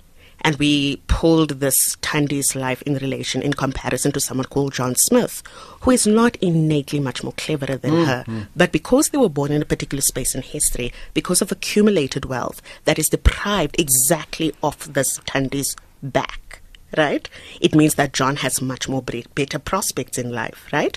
and 0.47 0.55
we 0.61 0.99
pulled 1.09 1.59
this 1.59 1.75
Tandy's 2.03 2.55
life 2.55 2.81
in 2.83 2.95
relation 2.95 3.43
in 3.43 3.53
comparison 3.53 4.13
to 4.13 4.21
someone 4.21 4.47
called 4.47 4.75
John 4.75 4.95
Smith, 4.95 5.43
who 5.81 5.91
is 5.91 6.07
not 6.07 6.37
innately 6.37 7.01
much 7.01 7.25
more 7.25 7.33
cleverer 7.33 7.77
than 7.77 7.91
mm, 7.91 8.07
her, 8.07 8.25
mm. 8.29 8.47
but 8.55 8.71
because 8.71 9.09
they 9.09 9.19
were 9.19 9.29
born 9.29 9.51
in 9.51 9.61
a 9.61 9.65
particular 9.65 10.03
space 10.03 10.37
in 10.37 10.43
history, 10.43 10.93
because 11.15 11.43
of 11.43 11.51
accumulated 11.51 12.27
wealth 12.27 12.63
that 12.85 12.97
is 12.97 13.09
deprived 13.09 13.75
exactly 13.81 14.55
of 14.63 14.95
this 14.95 15.19
Tandy's 15.27 15.75
back, 16.01 16.63
right? 16.97 17.29
It 17.61 17.75
means 17.75 17.97
that 17.97 18.13
John 18.13 18.37
has 18.37 18.63
much 18.63 18.89
more 18.89 19.03
better 19.03 19.59
prospects 19.59 20.17
in 20.17 20.31
life, 20.31 20.69
right? 20.73 20.97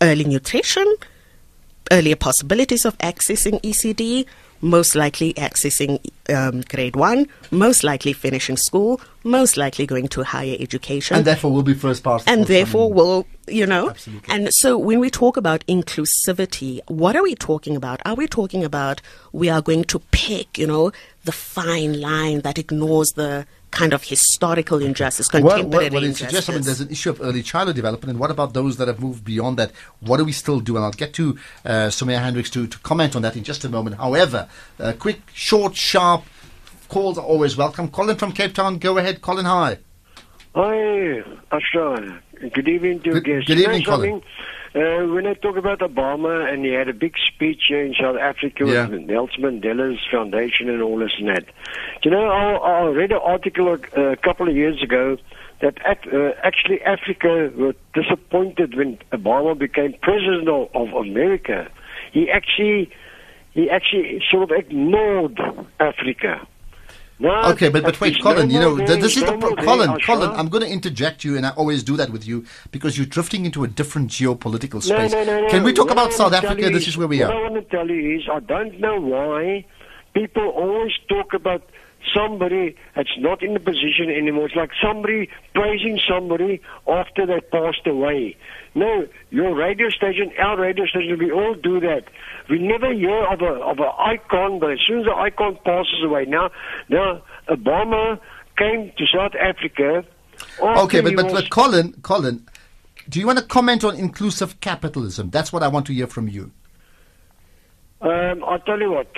Early 0.00 0.24
nutrition, 0.24 0.96
earlier 1.92 2.16
possibilities 2.16 2.86
of 2.86 2.96
accessing 2.96 3.60
ECD, 3.60 4.24
most 4.60 4.94
likely 4.94 5.34
accessing 5.34 5.98
um, 6.28 6.62
grade 6.62 6.96
one, 6.96 7.26
most 7.50 7.84
likely 7.84 8.12
finishing 8.12 8.56
school, 8.56 9.00
most 9.24 9.56
likely 9.56 9.86
going 9.86 10.08
to 10.08 10.22
higher 10.22 10.56
education 10.58 11.16
And 11.16 11.24
therefore, 11.24 11.52
will 11.52 11.62
be 11.62 11.74
first 11.74 12.02
past. 12.02 12.24
the 12.26 12.32
and 12.32 12.46
therefore 12.46 12.92
will 12.92 13.26
you 13.48 13.64
know 13.66 13.90
Absolutely. 13.90 14.34
and 14.34 14.48
so 14.52 14.76
when 14.76 14.98
we 14.98 15.08
talk 15.08 15.36
about 15.36 15.64
inclusivity 15.68 16.80
what 16.88 17.14
are 17.16 17.22
we 17.22 17.34
talking 17.34 17.76
about 17.76 18.00
are 18.04 18.14
we 18.14 18.26
talking 18.26 18.64
about 18.64 19.00
we 19.32 19.48
are 19.48 19.62
going 19.62 19.84
to 19.84 19.98
pick 20.10 20.58
you 20.58 20.66
know 20.66 20.90
the 21.24 21.32
fine 21.32 22.00
line 22.00 22.40
that 22.40 22.58
ignores 22.58 23.08
the 23.14 23.46
kind 23.76 23.92
of 23.92 24.02
historical 24.04 24.80
injustice 24.80 25.28
Well, 25.32 25.42
contemporary 25.42 25.84
well, 25.86 25.94
well, 25.94 26.04
it 26.04 26.06
injustice 26.06 26.28
suggests, 26.28 26.48
I 26.48 26.52
mean, 26.54 26.62
there's 26.62 26.80
an 26.80 26.90
issue 26.90 27.10
of 27.10 27.20
early 27.20 27.42
childhood 27.42 27.76
development, 27.76 28.10
and 28.10 28.18
what 28.18 28.30
about 28.30 28.54
those 28.54 28.78
that 28.78 28.88
have 28.88 29.00
moved 29.00 29.22
beyond 29.24 29.58
that? 29.58 29.70
What 30.00 30.16
do 30.16 30.24
we 30.24 30.32
still 30.32 30.60
do? 30.60 30.76
And 30.76 30.84
I'll 30.84 30.92
get 30.92 31.12
to 31.14 31.38
uh, 31.64 31.88
Sumaya 31.88 32.20
Hendricks 32.20 32.50
to, 32.50 32.66
to 32.66 32.78
comment 32.78 33.14
on 33.14 33.22
that 33.22 33.36
in 33.36 33.44
just 33.44 33.64
a 33.64 33.68
moment. 33.68 33.96
However, 33.96 34.48
uh, 34.80 34.94
quick, 34.98 35.20
short, 35.32 35.76
sharp 35.76 36.24
calls 36.88 37.18
are 37.18 37.24
always 37.24 37.56
welcome. 37.56 37.88
Colin 37.88 38.16
from 38.16 38.32
Cape 38.32 38.54
Town, 38.54 38.78
go 38.78 38.96
ahead. 38.96 39.20
Colin, 39.20 39.44
hi. 39.44 39.78
Hi, 40.56 41.22
Ashra. 41.52 42.18
Good 42.54 42.66
evening 42.66 43.00
to 43.00 43.08
you 43.08 43.12
Good- 43.20 43.24
guests. 43.24 43.46
good 43.46 43.58
evening, 43.58 43.82
Colin. 43.84 44.22
Uh, 44.74 45.04
when 45.14 45.26
I 45.26 45.34
talk 45.34 45.58
about 45.58 45.80
Obama 45.80 46.50
and 46.50 46.64
he 46.64 46.70
had 46.72 46.88
a 46.88 46.94
big 46.94 47.14
speech 47.28 47.64
here 47.68 47.84
in 47.84 47.92
South 47.94 48.16
Africa 48.16 48.64
Yeah. 48.66 48.88
with 48.88 49.02
Nelson 49.02 49.42
Mandela's 49.42 50.00
foundation 50.10 50.70
and 50.70 50.80
all 50.82 50.96
this 50.96 51.12
and 51.18 51.28
that. 51.28 51.44
You 52.04 52.10
know, 52.10 52.26
I, 52.28 52.54
I 52.54 52.86
read 52.88 53.12
an 53.12 53.20
article 53.22 53.68
uh, 53.68 54.00
a 54.00 54.16
couple 54.16 54.48
of 54.48 54.56
years 54.56 54.82
ago 54.82 55.18
that 55.60 55.74
ac- 55.86 56.08
uh, 56.10 56.32
actually 56.42 56.80
Africa 56.84 57.50
were 57.54 57.74
disappointed 57.92 58.74
when 58.78 58.96
Obama 59.12 59.58
became 59.58 59.92
president 60.00 60.48
of, 60.48 60.68
of 60.74 60.88
America. 60.94 61.68
He 62.12 62.30
actually, 62.30 62.90
he 63.52 63.68
actually 63.68 64.22
sort 64.30 64.50
of 64.50 64.56
ignored 64.56 65.38
Africa. 65.80 66.46
Now, 67.18 67.50
Okay, 67.52 67.70
but, 67.70 67.82
but 67.82 67.98
wait, 67.98 68.20
Colin, 68.22 68.48
no 68.48 68.54
you 68.54 68.60
know, 68.60 68.76
there, 68.76 68.96
this 68.96 69.16
is 69.16 69.22
no 69.22 69.32
the 69.32 69.38
pro- 69.38 69.56
Colin. 69.56 69.98
Colin, 70.00 70.30
I'm 70.30 70.48
going 70.48 70.62
to 70.62 70.70
interject 70.70 71.24
you, 71.24 71.36
and 71.36 71.46
I 71.46 71.50
always 71.50 71.82
do 71.82 71.96
that 71.96 72.10
with 72.10 72.26
you 72.26 72.44
because 72.72 72.98
you're 72.98 73.06
drifting 73.06 73.46
into 73.46 73.64
a 73.64 73.68
different 73.68 74.10
geopolitical 74.10 74.82
space. 74.82 75.12
No, 75.12 75.24
no, 75.24 75.24
no, 75.24 75.40
no. 75.42 75.48
Can 75.48 75.62
we 75.62 75.72
talk 75.72 75.90
about 75.90 76.12
South 76.12 76.34
Africa? 76.34 76.68
This 76.68 76.88
is 76.88 76.98
where 76.98 77.08
we 77.08 77.22
are. 77.22 77.28
what. 77.28 77.36
I 77.36 77.40
want 77.50 77.54
to 77.54 77.76
tell 77.76 77.88
you 77.88 78.18
is 78.18 78.28
I 78.30 78.40
don't 78.40 78.78
know 78.78 79.00
why 79.00 79.64
people 80.12 80.46
always 80.48 80.92
talk 81.08 81.32
about 81.32 81.62
somebody 82.14 82.76
that's 82.94 83.16
not 83.18 83.42
in 83.42 83.54
the 83.54 83.60
position 83.60 84.10
anymore. 84.10 84.46
It's 84.46 84.56
like 84.56 84.70
somebody 84.82 85.28
praising 85.54 85.98
somebody 86.08 86.60
after 86.86 87.26
they 87.26 87.40
passed 87.40 87.86
away. 87.86 88.36
No, 88.74 89.06
your 89.30 89.54
radio 89.54 89.88
station, 89.88 90.32
our 90.38 90.60
radio 90.60 90.86
station, 90.86 91.18
we 91.18 91.32
all 91.32 91.54
do 91.54 91.80
that. 91.80 92.04
We 92.50 92.58
never 92.58 92.92
hear 92.92 93.24
of 93.26 93.40
a 93.40 93.60
of 93.62 93.78
an 93.78 93.90
icon, 93.98 94.58
but 94.58 94.72
as 94.72 94.78
soon 94.86 95.00
as 95.00 95.06
the 95.06 95.14
icon 95.14 95.58
passes 95.64 96.04
away, 96.04 96.26
now 96.26 96.50
now 96.88 97.22
Obama 97.48 98.20
came 98.58 98.92
to 98.96 99.06
South 99.06 99.32
Africa. 99.34 100.04
Okay, 100.60 101.00
but, 101.00 101.16
but, 101.16 101.32
but 101.32 101.50
Colin, 101.50 101.94
Colin, 102.02 102.46
do 103.08 103.18
you 103.20 103.26
want 103.26 103.38
to 103.38 103.44
comment 103.44 103.84
on 103.84 103.96
inclusive 103.96 104.60
capitalism? 104.60 105.30
That's 105.30 105.52
what 105.52 105.62
I 105.62 105.68
want 105.68 105.86
to 105.86 105.94
hear 105.94 106.06
from 106.06 106.28
you. 106.28 106.52
um, 108.02 108.44
I'll 108.44 108.58
tell 108.60 108.78
you 108.78 108.92
what. 108.92 109.08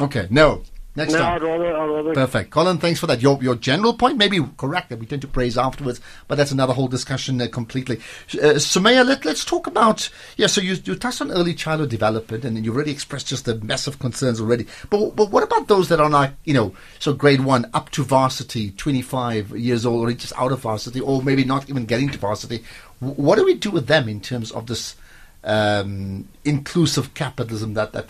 Okay, 0.00 0.26
no. 0.30 0.62
Next 0.94 1.14
No, 1.14 1.20
time. 1.20 1.34
I'd 1.36 1.42
rather, 1.42 1.74
I'd 1.74 1.86
rather 1.86 2.14
Perfect. 2.14 2.50
Colin, 2.50 2.76
thanks 2.76 3.00
for 3.00 3.06
that. 3.06 3.22
Your, 3.22 3.42
your 3.42 3.54
general 3.54 3.94
point 3.94 4.18
may 4.18 4.28
be 4.28 4.40
correct 4.58 4.90
that 4.90 4.98
we 4.98 5.06
tend 5.06 5.22
to 5.22 5.28
praise 5.28 5.56
afterwards, 5.56 6.02
but 6.28 6.34
that's 6.34 6.52
another 6.52 6.74
whole 6.74 6.88
discussion 6.88 7.40
uh, 7.40 7.46
completely. 7.50 7.96
Uh, 8.34 8.56
Sumaya, 8.60 9.06
let, 9.06 9.24
let's 9.24 9.42
talk 9.42 9.66
about, 9.66 10.10
yeah, 10.36 10.46
so 10.48 10.60
you, 10.60 10.76
you 10.84 10.94
touched 10.94 11.22
on 11.22 11.30
early 11.30 11.54
childhood 11.54 11.88
development 11.88 12.44
and 12.44 12.62
you 12.62 12.74
already 12.74 12.90
expressed 12.90 13.28
just 13.28 13.46
the 13.46 13.54
massive 13.56 13.98
concerns 14.00 14.38
already. 14.38 14.66
But, 14.90 15.16
but 15.16 15.30
what 15.30 15.42
about 15.42 15.66
those 15.66 15.88
that 15.88 15.98
are 15.98 16.10
like, 16.10 16.32
you 16.44 16.52
know, 16.52 16.74
so 16.98 17.14
grade 17.14 17.40
one 17.40 17.70
up 17.72 17.88
to 17.90 18.04
varsity, 18.04 18.72
25 18.72 19.56
years 19.58 19.86
old, 19.86 20.06
or 20.06 20.12
just 20.12 20.34
out 20.36 20.52
of 20.52 20.60
varsity, 20.60 21.00
or 21.00 21.22
maybe 21.22 21.44
not 21.44 21.70
even 21.70 21.86
getting 21.86 22.10
to 22.10 22.18
varsity? 22.18 22.64
What 23.00 23.36
do 23.36 23.46
we 23.46 23.54
do 23.54 23.70
with 23.70 23.86
them 23.86 24.10
in 24.10 24.20
terms 24.20 24.50
of 24.52 24.66
this 24.66 24.96
um, 25.42 26.28
inclusive 26.44 27.14
capitalism 27.14 27.72
that, 27.74 27.92
that, 27.92 28.08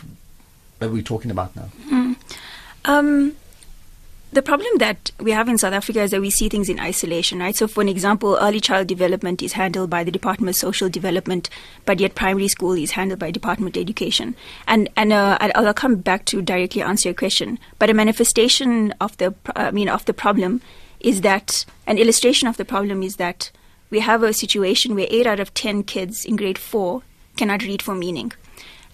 that 0.79 0.91
we're 0.91 1.01
talking 1.01 1.31
about 1.31 1.55
now? 1.55 1.69
Um, 2.85 3.35
the 4.33 4.41
problem 4.41 4.79
that 4.79 5.11
we 5.19 5.31
have 5.31 5.47
in 5.47 5.59
South 5.59 5.73
Africa 5.73 6.01
is 6.01 6.11
that 6.11 6.19
we 6.19 6.31
see 6.31 6.49
things 6.49 6.67
in 6.67 6.79
isolation, 6.79 7.39
right? 7.39 7.55
So, 7.55 7.67
for 7.67 7.81
an 7.81 7.87
example, 7.87 8.35
early 8.41 8.59
child 8.59 8.87
development 8.87 9.43
is 9.43 9.53
handled 9.53 9.91
by 9.91 10.03
the 10.03 10.09
Department 10.09 10.49
of 10.49 10.55
Social 10.55 10.89
Development, 10.89 11.49
but 11.85 11.99
yet 11.99 12.15
primary 12.15 12.47
school 12.47 12.73
is 12.73 12.91
handled 12.91 13.19
by 13.19 13.29
Department 13.29 13.77
of 13.77 13.81
Education. 13.81 14.35
And 14.67 14.89
and 14.97 15.13
uh, 15.13 15.37
I'll, 15.39 15.73
come 15.73 15.97
back 15.97 16.25
to 16.25 16.41
directly 16.41 16.81
answer 16.81 17.09
your 17.09 17.13
question. 17.13 17.59
But 17.77 17.91
a 17.91 17.93
manifestation 17.93 18.93
of 18.99 19.15
the, 19.17 19.35
I 19.55 19.69
mean, 19.69 19.87
of 19.87 20.05
the 20.05 20.13
problem 20.13 20.61
is 20.99 21.21
that 21.21 21.65
an 21.85 21.99
illustration 21.99 22.47
of 22.47 22.57
the 22.57 22.65
problem 22.65 23.03
is 23.03 23.17
that 23.17 23.51
we 23.91 23.99
have 23.99 24.23
a 24.23 24.33
situation 24.33 24.95
where 24.95 25.07
eight 25.11 25.27
out 25.27 25.39
of 25.39 25.53
ten 25.53 25.83
kids 25.83 26.25
in 26.25 26.37
grade 26.37 26.57
four 26.57 27.03
cannot 27.37 27.61
read 27.61 27.83
for 27.83 27.93
meaning, 27.93 28.31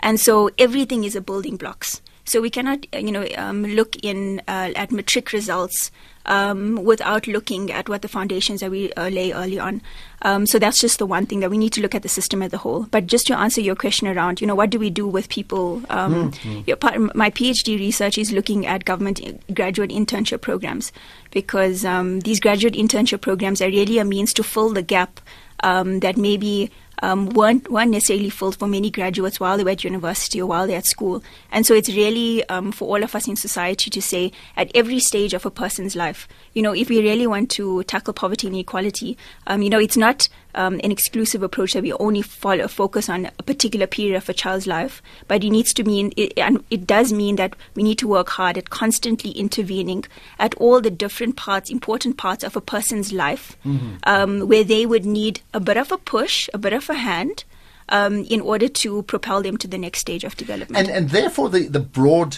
and 0.02 0.20
so 0.20 0.50
everything 0.58 1.06
is 1.06 1.16
a 1.16 1.22
building 1.22 1.56
blocks. 1.56 2.02
So 2.30 2.42
we 2.42 2.52
cannot, 2.52 2.86
uh, 2.94 3.00
you 3.00 3.12
know, 3.12 3.28
um, 3.38 3.64
look 3.64 3.96
in 4.04 4.40
uh, 4.48 4.72
at 4.76 4.92
matric 4.92 5.34
results 5.34 5.90
um, 6.28 6.76
without 6.76 7.26
looking 7.26 7.72
at 7.72 7.90
what 7.90 8.04
the 8.04 8.08
foundations 8.08 8.60
that 8.60 8.70
we 8.70 8.94
uh, 8.94 9.10
lay 9.10 9.32
early 9.32 9.58
on. 9.58 9.82
Um, 10.22 10.46
so 10.46 10.60
that's 10.60 10.80
just 10.80 11.00
the 11.00 11.08
one 11.08 11.26
thing 11.26 11.40
that 11.40 11.50
we 11.50 11.58
need 11.58 11.74
to 11.74 11.82
look 11.82 11.96
at 11.96 12.04
the 12.04 12.08
system 12.08 12.44
as 12.44 12.54
a 12.54 12.60
whole. 12.60 12.84
But 12.84 13.08
just 13.08 13.26
to 13.28 13.38
answer 13.38 13.62
your 13.62 13.76
question 13.76 14.08
around, 14.08 14.42
you 14.42 14.46
know, 14.46 14.54
what 14.54 14.70
do 14.70 14.78
we 14.78 14.92
do 14.92 15.08
with 15.08 15.28
people? 15.30 15.82
Um, 15.90 16.32
your 16.68 16.78
part, 16.78 17.16
my 17.16 17.32
PhD 17.32 17.80
research 17.80 18.20
is 18.20 18.32
looking 18.32 18.68
at 18.68 18.86
government 18.86 19.22
graduate 19.56 19.90
internship 19.90 20.42
programs 20.42 20.92
because 21.32 21.84
um, 21.84 22.20
these 22.20 22.40
graduate 22.40 22.76
internship 22.76 23.22
programs 23.22 23.60
are 23.60 23.70
really 23.70 23.98
a 23.98 24.06
means 24.06 24.34
to 24.34 24.44
fill 24.44 24.70
the 24.70 24.84
gap 24.84 25.20
um, 25.64 26.02
that 26.02 26.16
maybe 26.16 26.70
um, 27.02 27.30
weren't, 27.30 27.70
weren't 27.70 27.92
necessarily 27.92 28.30
filled 28.30 28.58
for 28.58 28.68
many 28.68 28.90
graduates 28.90 29.40
while 29.40 29.58
they 29.58 29.64
were 29.64 29.72
at 29.72 29.84
university 29.84 30.42
or 30.42 30.48
while 30.48 30.68
they're 30.68 30.78
at 30.78 30.86
school. 30.86 31.24
And 31.52 31.66
so 31.66 31.74
it's 31.74 31.90
really 31.90 32.48
um, 32.50 32.72
for 32.72 32.88
all 32.88 33.04
of 33.04 33.16
us 33.16 33.28
in 33.28 33.36
society 33.36 33.90
to 33.90 34.02
say 34.02 34.32
at 34.56 34.72
every 34.76 35.00
stage 35.00 35.34
of 35.34 35.46
a 35.46 35.52
person's 35.52 35.96
life, 35.96 36.28
you 36.54 36.62
know, 36.62 36.74
if 36.74 36.90
we 36.90 37.02
really 37.02 37.28
want 37.28 37.50
to 37.52 37.84
tackle 37.84 38.14
poverty 38.14 38.48
and 38.48 38.56
inequality, 38.56 39.18
um, 39.48 39.62
you 39.62 39.70
know, 39.70 39.80
it's 39.80 39.98
not 39.98 40.28
um, 40.56 40.80
an 40.84 40.92
exclusive 40.92 41.44
approach 41.44 41.74
that 41.74 41.84
we 41.84 41.94
only 41.94 42.22
follow, 42.22 42.68
focus 42.68 43.10
on 43.10 43.30
a 43.38 43.44
particular 43.44 43.88
period 43.88 44.16
of 44.16 44.28
a 44.30 44.34
child's 44.34 44.68
life, 44.68 45.02
but 45.28 45.44
it 45.44 45.50
needs 45.50 45.74
to 45.74 45.84
mean, 45.84 46.12
it, 46.18 46.34
and 46.38 46.64
it 46.70 46.88
does 46.88 47.14
mean 47.14 47.36
that 47.36 47.56
we 47.76 47.84
need 47.84 47.98
to 48.00 48.08
work 48.08 48.30
hard 48.30 48.58
at 48.58 48.70
constantly 48.70 49.32
intervening 49.32 50.06
at 50.40 50.56
all 50.56 50.82
the 50.82 50.92
different 50.92 51.36
parts, 51.36 51.70
important 51.70 52.18
parts 52.18 52.44
of 52.44 52.56
a 52.56 52.62
person's 52.62 53.14
life, 53.14 53.58
um, 54.04 54.48
where 54.48 54.64
they 54.64 54.86
would 54.86 55.06
need 55.06 55.42
a 55.54 55.60
bit 55.60 55.78
of 55.78 55.92
a 55.92 55.98
push, 55.98 56.50
a 56.54 56.58
bit 56.58 56.74
of 56.74 56.90
a 56.90 56.96
hand. 56.96 57.44
Um, 57.92 58.24
in 58.26 58.42
order 58.42 58.68
to 58.68 59.02
propel 59.02 59.42
them 59.42 59.58
to 59.58 59.68
the 59.68 59.80
next 59.80 59.98
stage 59.98 60.24
of 60.24 60.38
development. 60.38 60.78
and 60.88 60.96
and 60.96 61.10
therefore 61.10 61.50
the 61.50 61.68
the 61.68 61.80
broad 61.80 62.38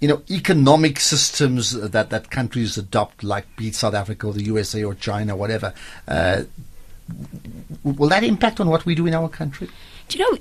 you 0.00 0.08
know 0.08 0.22
economic 0.28 0.98
systems 0.98 1.70
that 1.70 2.10
that 2.10 2.30
countries 2.30 2.76
adopt 2.76 3.22
like 3.22 3.46
be 3.56 3.68
it 3.68 3.76
South 3.76 3.94
Africa 3.94 4.26
or 4.26 4.32
the 4.32 4.42
USA 4.42 4.82
or 4.82 4.94
China 4.94 5.36
whatever 5.36 5.72
uh, 6.08 6.42
will 7.84 8.08
that 8.08 8.24
impact 8.24 8.60
on 8.60 8.68
what 8.68 8.84
we 8.86 8.94
do 8.94 9.06
in 9.06 9.14
our 9.14 9.28
country 9.28 9.68
Do 10.08 10.18
you 10.18 10.24
know, 10.24 10.38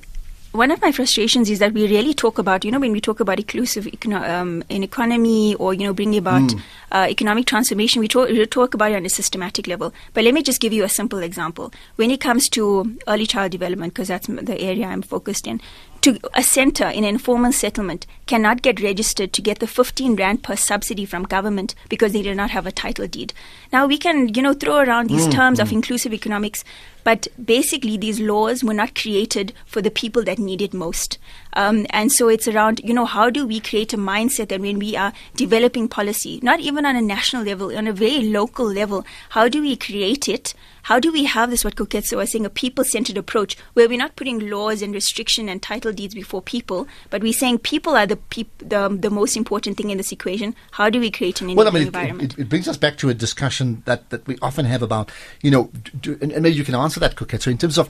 one 0.51 0.69
of 0.69 0.81
my 0.81 0.91
frustrations 0.91 1.49
is 1.49 1.59
that 1.59 1.71
we 1.71 1.87
really 1.87 2.13
talk 2.13 2.37
about, 2.37 2.65
you 2.65 2.71
know, 2.71 2.79
when 2.79 2.91
we 2.91 2.99
talk 2.99 3.21
about 3.21 3.39
inclusive 3.39 3.85
econo- 3.85 4.27
um, 4.29 4.63
an 4.69 4.83
economy 4.83 5.55
or, 5.55 5.73
you 5.73 5.85
know, 5.85 5.93
bringing 5.93 6.17
about 6.17 6.53
uh, 6.91 7.07
economic 7.09 7.45
transformation, 7.45 8.01
we 8.01 8.09
talk, 8.09 8.27
we 8.27 8.45
talk 8.45 8.73
about 8.73 8.91
it 8.91 8.95
on 8.95 9.05
a 9.05 9.09
systematic 9.09 9.67
level. 9.67 9.93
But 10.13 10.25
let 10.25 10.33
me 10.33 10.43
just 10.43 10.59
give 10.59 10.73
you 10.73 10.83
a 10.83 10.89
simple 10.89 11.19
example. 11.19 11.71
When 11.95 12.11
it 12.11 12.19
comes 12.19 12.49
to 12.49 12.97
early 13.07 13.27
child 13.27 13.51
development, 13.51 13.93
because 13.93 14.09
that's 14.09 14.27
the 14.27 14.59
area 14.59 14.87
I'm 14.87 15.01
focused 15.01 15.47
in, 15.47 15.61
to 16.01 16.19
a 16.33 16.41
center 16.41 16.87
in 16.87 17.03
an 17.03 17.11
informal 17.11 17.51
settlement 17.51 18.07
cannot 18.25 18.63
get 18.63 18.81
registered 18.81 19.33
to 19.33 19.41
get 19.41 19.59
the 19.59 19.67
15 19.67 20.15
rand 20.15 20.41
per 20.41 20.55
subsidy 20.55 21.05
from 21.05 21.23
government 21.23 21.75
because 21.89 22.11
they 22.11 22.23
do 22.23 22.33
not 22.33 22.49
have 22.49 22.65
a 22.65 22.71
title 22.71 23.07
deed. 23.07 23.33
Now 23.71 23.85
we 23.85 23.97
can, 23.97 24.33
you 24.33 24.41
know, 24.41 24.53
throw 24.53 24.77
around 24.77 25.09
these 25.09 25.27
terms 25.27 25.59
of 25.59 25.71
inclusive 25.71 26.13
economics, 26.13 26.63
but 27.03 27.27
basically 27.43 27.97
these 27.97 28.19
laws 28.19 28.63
were 28.63 28.73
not 28.73 28.95
created 28.95 29.53
for 29.65 29.81
the 29.81 29.91
people 29.91 30.23
that 30.23 30.39
need 30.39 30.61
it 30.61 30.73
most. 30.73 31.19
Um, 31.53 31.85
and 31.91 32.11
so 32.11 32.29
it's 32.29 32.47
around, 32.47 32.81
you 32.83 32.93
know, 32.93 33.05
how 33.05 33.29
do 33.29 33.45
we 33.45 33.59
create 33.59 33.93
a 33.93 33.97
mindset 33.97 34.49
that 34.49 34.61
when 34.61 34.79
we 34.79 34.95
are 34.95 35.13
developing 35.35 35.87
policy, 35.87 36.39
not 36.41 36.59
even 36.59 36.85
on 36.85 36.95
a 36.95 37.01
national 37.01 37.43
level, 37.43 37.77
on 37.77 37.85
a 37.87 37.93
very 37.93 38.23
local 38.23 38.65
level, 38.65 39.05
how 39.29 39.47
do 39.47 39.61
we 39.61 39.75
create 39.75 40.27
it? 40.27 40.53
How 40.83 40.99
do 40.99 41.11
we 41.11 41.25
have 41.25 41.49
this, 41.49 41.63
what 41.63 41.75
Koketso 41.75 42.17
was 42.17 42.31
saying, 42.31 42.45
a 42.45 42.49
people 42.49 42.83
centered 42.83 43.17
approach 43.17 43.57
where 43.73 43.87
we're 43.87 43.97
not 43.97 44.15
putting 44.15 44.49
laws 44.49 44.81
and 44.81 44.93
restriction 44.93 45.47
and 45.49 45.61
title 45.61 45.93
deeds 45.93 46.13
before 46.13 46.41
people, 46.41 46.87
but 47.09 47.21
we're 47.21 47.33
saying 47.33 47.59
people 47.59 47.95
are 47.95 48.07
the, 48.07 48.17
peop- 48.17 48.57
the, 48.59 48.89
the 48.89 49.09
most 49.09 49.37
important 49.37 49.77
thing 49.77 49.89
in 49.89 49.97
this 49.97 50.11
equation. 50.11 50.55
How 50.71 50.89
do 50.89 50.99
we 50.99 51.11
create 51.11 51.41
an 51.41 51.55
Well, 51.55 51.67
I 51.67 51.71
mean, 51.71 51.83
it, 51.83 51.87
environment? 51.87 52.33
it, 52.33 52.39
it 52.41 52.49
brings 52.49 52.67
us 52.67 52.77
back 52.77 52.97
to 52.97 53.09
a 53.09 53.13
discussion 53.13 53.83
that, 53.85 54.09
that 54.09 54.25
we 54.27 54.37
often 54.41 54.65
have 54.65 54.81
about, 54.81 55.11
you 55.41 55.51
know, 55.51 55.71
do, 55.99 56.17
and, 56.21 56.31
and 56.31 56.43
maybe 56.43 56.55
you 56.55 56.63
can 56.63 56.75
answer 56.75 56.99
that. 56.99 57.17
So, 57.41 57.51
in 57.51 57.57
terms 57.57 57.77
of, 57.77 57.89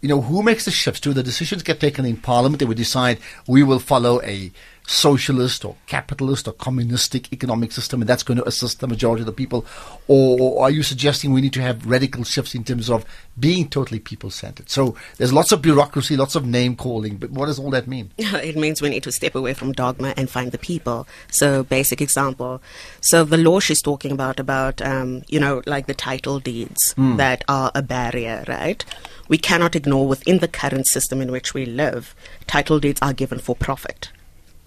you 0.00 0.08
know, 0.08 0.22
who 0.22 0.42
makes 0.42 0.64
the 0.64 0.70
shifts? 0.70 1.00
Do 1.00 1.12
the 1.12 1.22
decisions 1.22 1.62
get 1.62 1.80
taken 1.80 2.04
in 2.06 2.16
Parliament? 2.16 2.58
They 2.58 2.64
would 2.66 2.76
decide 2.76 3.18
we 3.46 3.62
will 3.62 3.78
follow 3.78 4.22
a 4.22 4.50
socialist 4.90 5.64
or 5.64 5.76
capitalist 5.86 6.48
or 6.48 6.52
communistic 6.52 7.32
economic 7.32 7.70
system, 7.70 8.02
and 8.02 8.08
that's 8.08 8.24
going 8.24 8.36
to 8.36 8.46
assist 8.46 8.80
the 8.80 8.88
majority 8.88 9.22
of 9.22 9.26
the 9.26 9.32
people? 9.32 9.64
Or, 10.08 10.64
are 10.64 10.70
you 10.70 10.82
suggesting 10.82 11.32
we 11.32 11.40
need 11.40 11.52
to 11.52 11.62
have 11.62 11.86
radical 11.86 12.24
shifts 12.24 12.54
in 12.54 12.64
terms 12.64 12.90
of 12.90 13.04
being 13.38 13.68
totally 13.68 14.00
people 14.00 14.30
centered? 14.30 14.68
So, 14.68 14.96
there's 15.16 15.32
lots 15.32 15.52
of 15.52 15.62
bureaucracy, 15.62 16.16
lots 16.16 16.34
of 16.34 16.44
name 16.44 16.74
calling, 16.74 17.16
but 17.16 17.30
what 17.30 17.46
does 17.46 17.58
all 17.58 17.70
that 17.70 17.86
mean? 17.86 18.10
it 18.18 18.56
means 18.56 18.82
we 18.82 18.88
need 18.88 19.04
to 19.04 19.12
step 19.12 19.34
away 19.34 19.54
from 19.54 19.72
dogma 19.72 20.12
and 20.16 20.28
find 20.28 20.50
the 20.50 20.58
people. 20.58 21.06
So, 21.30 21.62
basic 21.62 22.00
example. 22.00 22.60
So, 23.00 23.22
the 23.22 23.38
law 23.38 23.60
she's 23.60 23.82
talking 23.82 24.10
about, 24.10 24.40
about 24.40 24.82
um, 24.82 25.22
you 25.28 25.38
know, 25.38 25.62
like 25.66 25.86
the 25.86 25.94
title 25.94 26.40
deeds 26.40 26.94
that 26.96 27.44
are 27.48 27.70
a 27.74 27.82
barrier, 27.82 28.44
right? 28.48 28.84
We 29.28 29.38
cannot 29.38 29.76
ignore 29.76 30.08
within 30.08 30.38
the 30.38 30.48
current 30.48 30.88
system 30.88 31.20
in 31.20 31.30
which 31.30 31.54
we 31.54 31.64
live, 31.64 32.14
title 32.48 32.80
deeds 32.80 33.00
are 33.00 33.12
given 33.12 33.38
for 33.38 33.54
profit. 33.54 34.10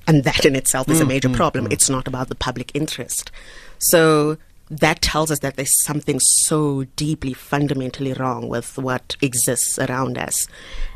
And 0.07 0.23
that 0.23 0.45
in 0.45 0.55
itself 0.55 0.89
is 0.89 0.99
a 0.99 1.05
mm, 1.05 1.09
major 1.09 1.29
mm, 1.29 1.35
problem. 1.35 1.67
Mm. 1.67 1.73
It's 1.73 1.89
not 1.89 2.07
about 2.07 2.29
the 2.29 2.35
public 2.35 2.71
interest. 2.73 3.31
So 3.79 4.37
that 4.69 5.01
tells 5.01 5.29
us 5.29 5.39
that 5.39 5.55
there's 5.55 5.83
something 5.83 6.19
so 6.19 6.85
deeply 6.95 7.33
fundamentally 7.33 8.13
wrong 8.13 8.47
with 8.47 8.77
what 8.77 9.15
exists 9.21 9.77
around 9.77 10.17
us. 10.17 10.47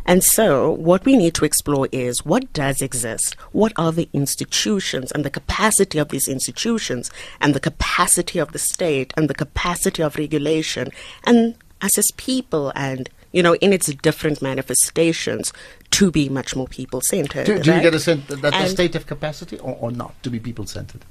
And 0.06 0.24
so 0.24 0.72
what 0.72 1.06
we 1.06 1.16
need 1.16 1.36
to 1.36 1.46
explore 1.46 1.88
is 1.92 2.26
what 2.26 2.52
does 2.54 2.82
exist? 2.82 3.36
What 3.52 3.74
are 3.78 3.92
the 3.92 4.10
institutions 4.14 5.12
and 5.12 5.24
the 5.24 5.30
capacity 5.30 6.00
of 6.00 6.10
these 6.10 6.28
institutions 6.28 7.12
and 7.42 7.54
the 7.54 7.60
capacity 7.60 8.40
of 8.40 8.52
the 8.52 8.60
state 8.60 9.14
and 9.18 9.30
the 9.30 9.36
capacity 9.36 10.02
of 10.02 10.18
regulation 10.18 10.90
and 11.26 11.56
us 11.82 11.98
as 11.98 12.10
people 12.18 12.72
and 12.76 13.10
you 13.32 13.44
know, 13.44 13.56
in 13.56 13.74
its 13.74 13.88
different 13.88 14.42
manifestations, 14.42 15.54
to 15.92 16.12
be 16.12 16.30
much 16.30 16.56
more 16.56 16.68
people 16.68 17.02
centered. 17.02 17.46
Do, 17.46 17.60
do 17.60 17.76
you 17.76 17.82
get 17.82 17.94
a 17.94 18.00
sense 18.00 18.26
that, 18.28 18.42
that 18.42 18.54
the 18.54 18.68
state 18.68 18.96
of 18.96 19.08
capacity 19.08 19.58
or, 19.60 19.78
or 19.80 19.92
not 19.92 20.22
to 20.24 20.30
be 20.30 20.40
people 20.40 20.66
centered? 20.66 21.04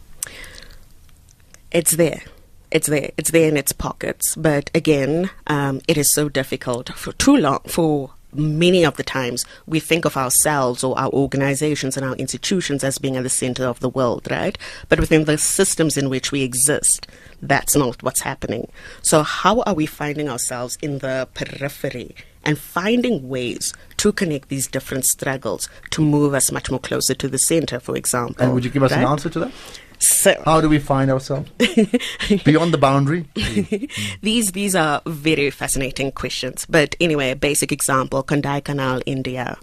it's 1.71 1.93
there. 1.93 2.23
It's 2.71 2.89
there. 2.89 3.11
It's 3.17 3.31
there 3.31 3.49
in 3.49 3.57
its 3.57 3.73
pockets. 3.73 4.35
But 4.35 4.71
again, 4.75 5.31
um, 5.47 5.81
it 5.87 5.97
is 5.97 6.13
so 6.13 6.29
difficult 6.29 6.89
for 6.95 7.13
too 7.13 7.37
long. 7.37 7.61
For 7.67 8.13
many 8.33 8.85
of 8.85 8.97
the 8.97 9.03
times, 9.03 9.45
we 9.67 9.81
think 9.81 10.05
of 10.05 10.17
ourselves 10.17 10.85
or 10.85 10.99
our 10.99 11.11
organizations 11.11 11.97
and 11.97 12.05
our 12.05 12.15
institutions 12.17 12.85
as 12.85 12.99
being 12.99 13.17
at 13.17 13.23
the 13.23 13.29
center 13.29 13.65
of 13.65 13.81
the 13.81 13.89
world, 13.89 14.29
right? 14.31 14.57
But 14.89 15.01
within 15.01 15.25
the 15.25 15.39
systems 15.39 15.97
in 15.97 16.11
which 16.11 16.33
we 16.33 16.43
exist, 16.43 17.07
that's 17.43 17.77
not 17.77 18.03
what's 18.03 18.21
happening. 18.21 18.69
So, 19.03 19.23
how 19.23 19.61
are 19.63 19.75
we 19.75 19.87
finding 19.87 20.29
ourselves 20.29 20.77
in 20.83 20.99
the 20.99 21.29
periphery? 21.35 22.15
And 22.45 22.57
finding 22.57 23.29
ways 23.29 23.75
to 23.97 24.13
connect 24.13 24.51
these 24.51 24.69
different 24.69 25.05
struggles 25.05 25.69
to 25.91 26.01
move 26.01 26.33
us 26.33 26.53
much 26.53 26.71
more 26.71 26.79
closer 26.79 27.13
to 27.13 27.27
the 27.27 27.39
center, 27.39 27.81
for 27.81 27.97
example. 27.97 28.37
And 28.39 28.55
would 28.55 28.65
you 28.65 28.71
give 28.71 28.85
us 28.85 28.93
an 28.93 29.03
answer 29.03 29.29
to 29.31 29.41
that? 29.41 29.53
So, 29.99 30.41
How 30.45 30.61
do 30.61 30.69
we 30.69 30.79
find 30.79 31.11
ourselves 31.11 31.51
beyond 32.45 32.75
the 32.75 32.79
boundary? 32.79 33.25
these 34.23 34.53
these 34.53 34.75
are 34.75 35.01
very 35.07 35.51
fascinating 35.51 36.13
questions. 36.13 36.67
But 36.69 36.97
anyway, 37.01 37.31
a 37.31 37.37
basic 37.37 37.73
example: 37.73 38.23
Kodaikanal, 38.23 39.03
India. 39.07 39.57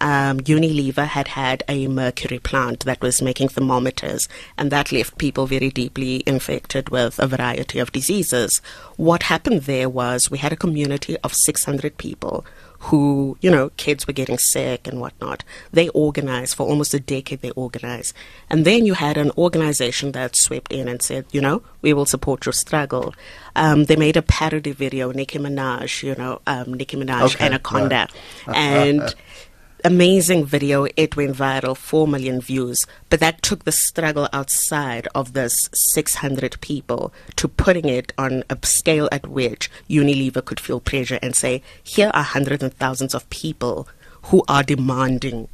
Um, 0.00 0.40
Unilever 0.40 1.06
had 1.06 1.28
had 1.28 1.62
a 1.68 1.86
mercury 1.88 2.38
plant 2.38 2.84
that 2.86 3.00
was 3.00 3.20
making 3.20 3.48
thermometers, 3.48 4.28
and 4.56 4.70
that 4.72 4.92
left 4.92 5.18
people 5.18 5.46
very 5.46 5.70
deeply 5.70 6.22
infected 6.26 6.88
with 6.88 7.18
a 7.18 7.26
variety 7.26 7.78
of 7.78 7.92
diseases. 7.92 8.60
What 8.96 9.24
happened 9.24 9.62
there 9.62 9.88
was 9.88 10.30
we 10.30 10.38
had 10.38 10.52
a 10.52 10.56
community 10.56 11.16
of 11.18 11.34
600 11.34 11.98
people 11.98 12.44
who, 12.84 13.36
you 13.42 13.50
know, 13.50 13.70
kids 13.76 14.06
were 14.06 14.12
getting 14.12 14.38
sick 14.38 14.86
and 14.86 15.00
whatnot. 15.00 15.44
They 15.70 15.90
organized 15.90 16.54
for 16.56 16.66
almost 16.66 16.94
a 16.94 17.00
decade, 17.00 17.42
they 17.42 17.50
organized. 17.50 18.14
And 18.48 18.64
then 18.64 18.86
you 18.86 18.94
had 18.94 19.18
an 19.18 19.32
organization 19.36 20.12
that 20.12 20.34
swept 20.34 20.72
in 20.72 20.88
and 20.88 21.02
said, 21.02 21.26
you 21.30 21.42
know, 21.42 21.62
we 21.82 21.92
will 21.92 22.06
support 22.06 22.46
your 22.46 22.54
struggle. 22.54 23.14
Um, 23.54 23.84
they 23.84 23.96
made 23.96 24.16
a 24.16 24.22
parody 24.22 24.72
video, 24.72 25.12
Nicki 25.12 25.38
Minaj, 25.38 26.02
you 26.02 26.14
know, 26.14 26.40
um, 26.46 26.72
Nicki 26.72 26.96
Minaj, 26.96 27.34
Okay, 27.34 27.46
Anaconda. 27.46 28.08
And 28.46 29.14
amazing 29.84 30.44
video. 30.44 30.86
It 30.96 31.16
went 31.16 31.36
viral, 31.36 31.76
4 31.76 32.06
million 32.06 32.40
views. 32.40 32.86
But 33.08 33.20
that 33.20 33.42
took 33.42 33.64
the 33.64 33.72
struggle 33.72 34.28
outside 34.32 35.08
of 35.14 35.32
this 35.32 35.68
600 35.72 36.60
people 36.60 37.12
to 37.36 37.48
putting 37.48 37.88
it 37.88 38.12
on 38.18 38.44
a 38.50 38.58
scale 38.62 39.08
at 39.12 39.26
which 39.26 39.70
Unilever 39.88 40.44
could 40.44 40.60
feel 40.60 40.80
pressure 40.80 41.18
and 41.22 41.34
say, 41.34 41.62
here 41.82 42.10
are 42.14 42.22
hundreds 42.22 42.62
and 42.62 42.74
thousands 42.74 43.14
of 43.14 43.28
people 43.30 43.88
who 44.24 44.44
are 44.48 44.62
demanding. 44.62 45.48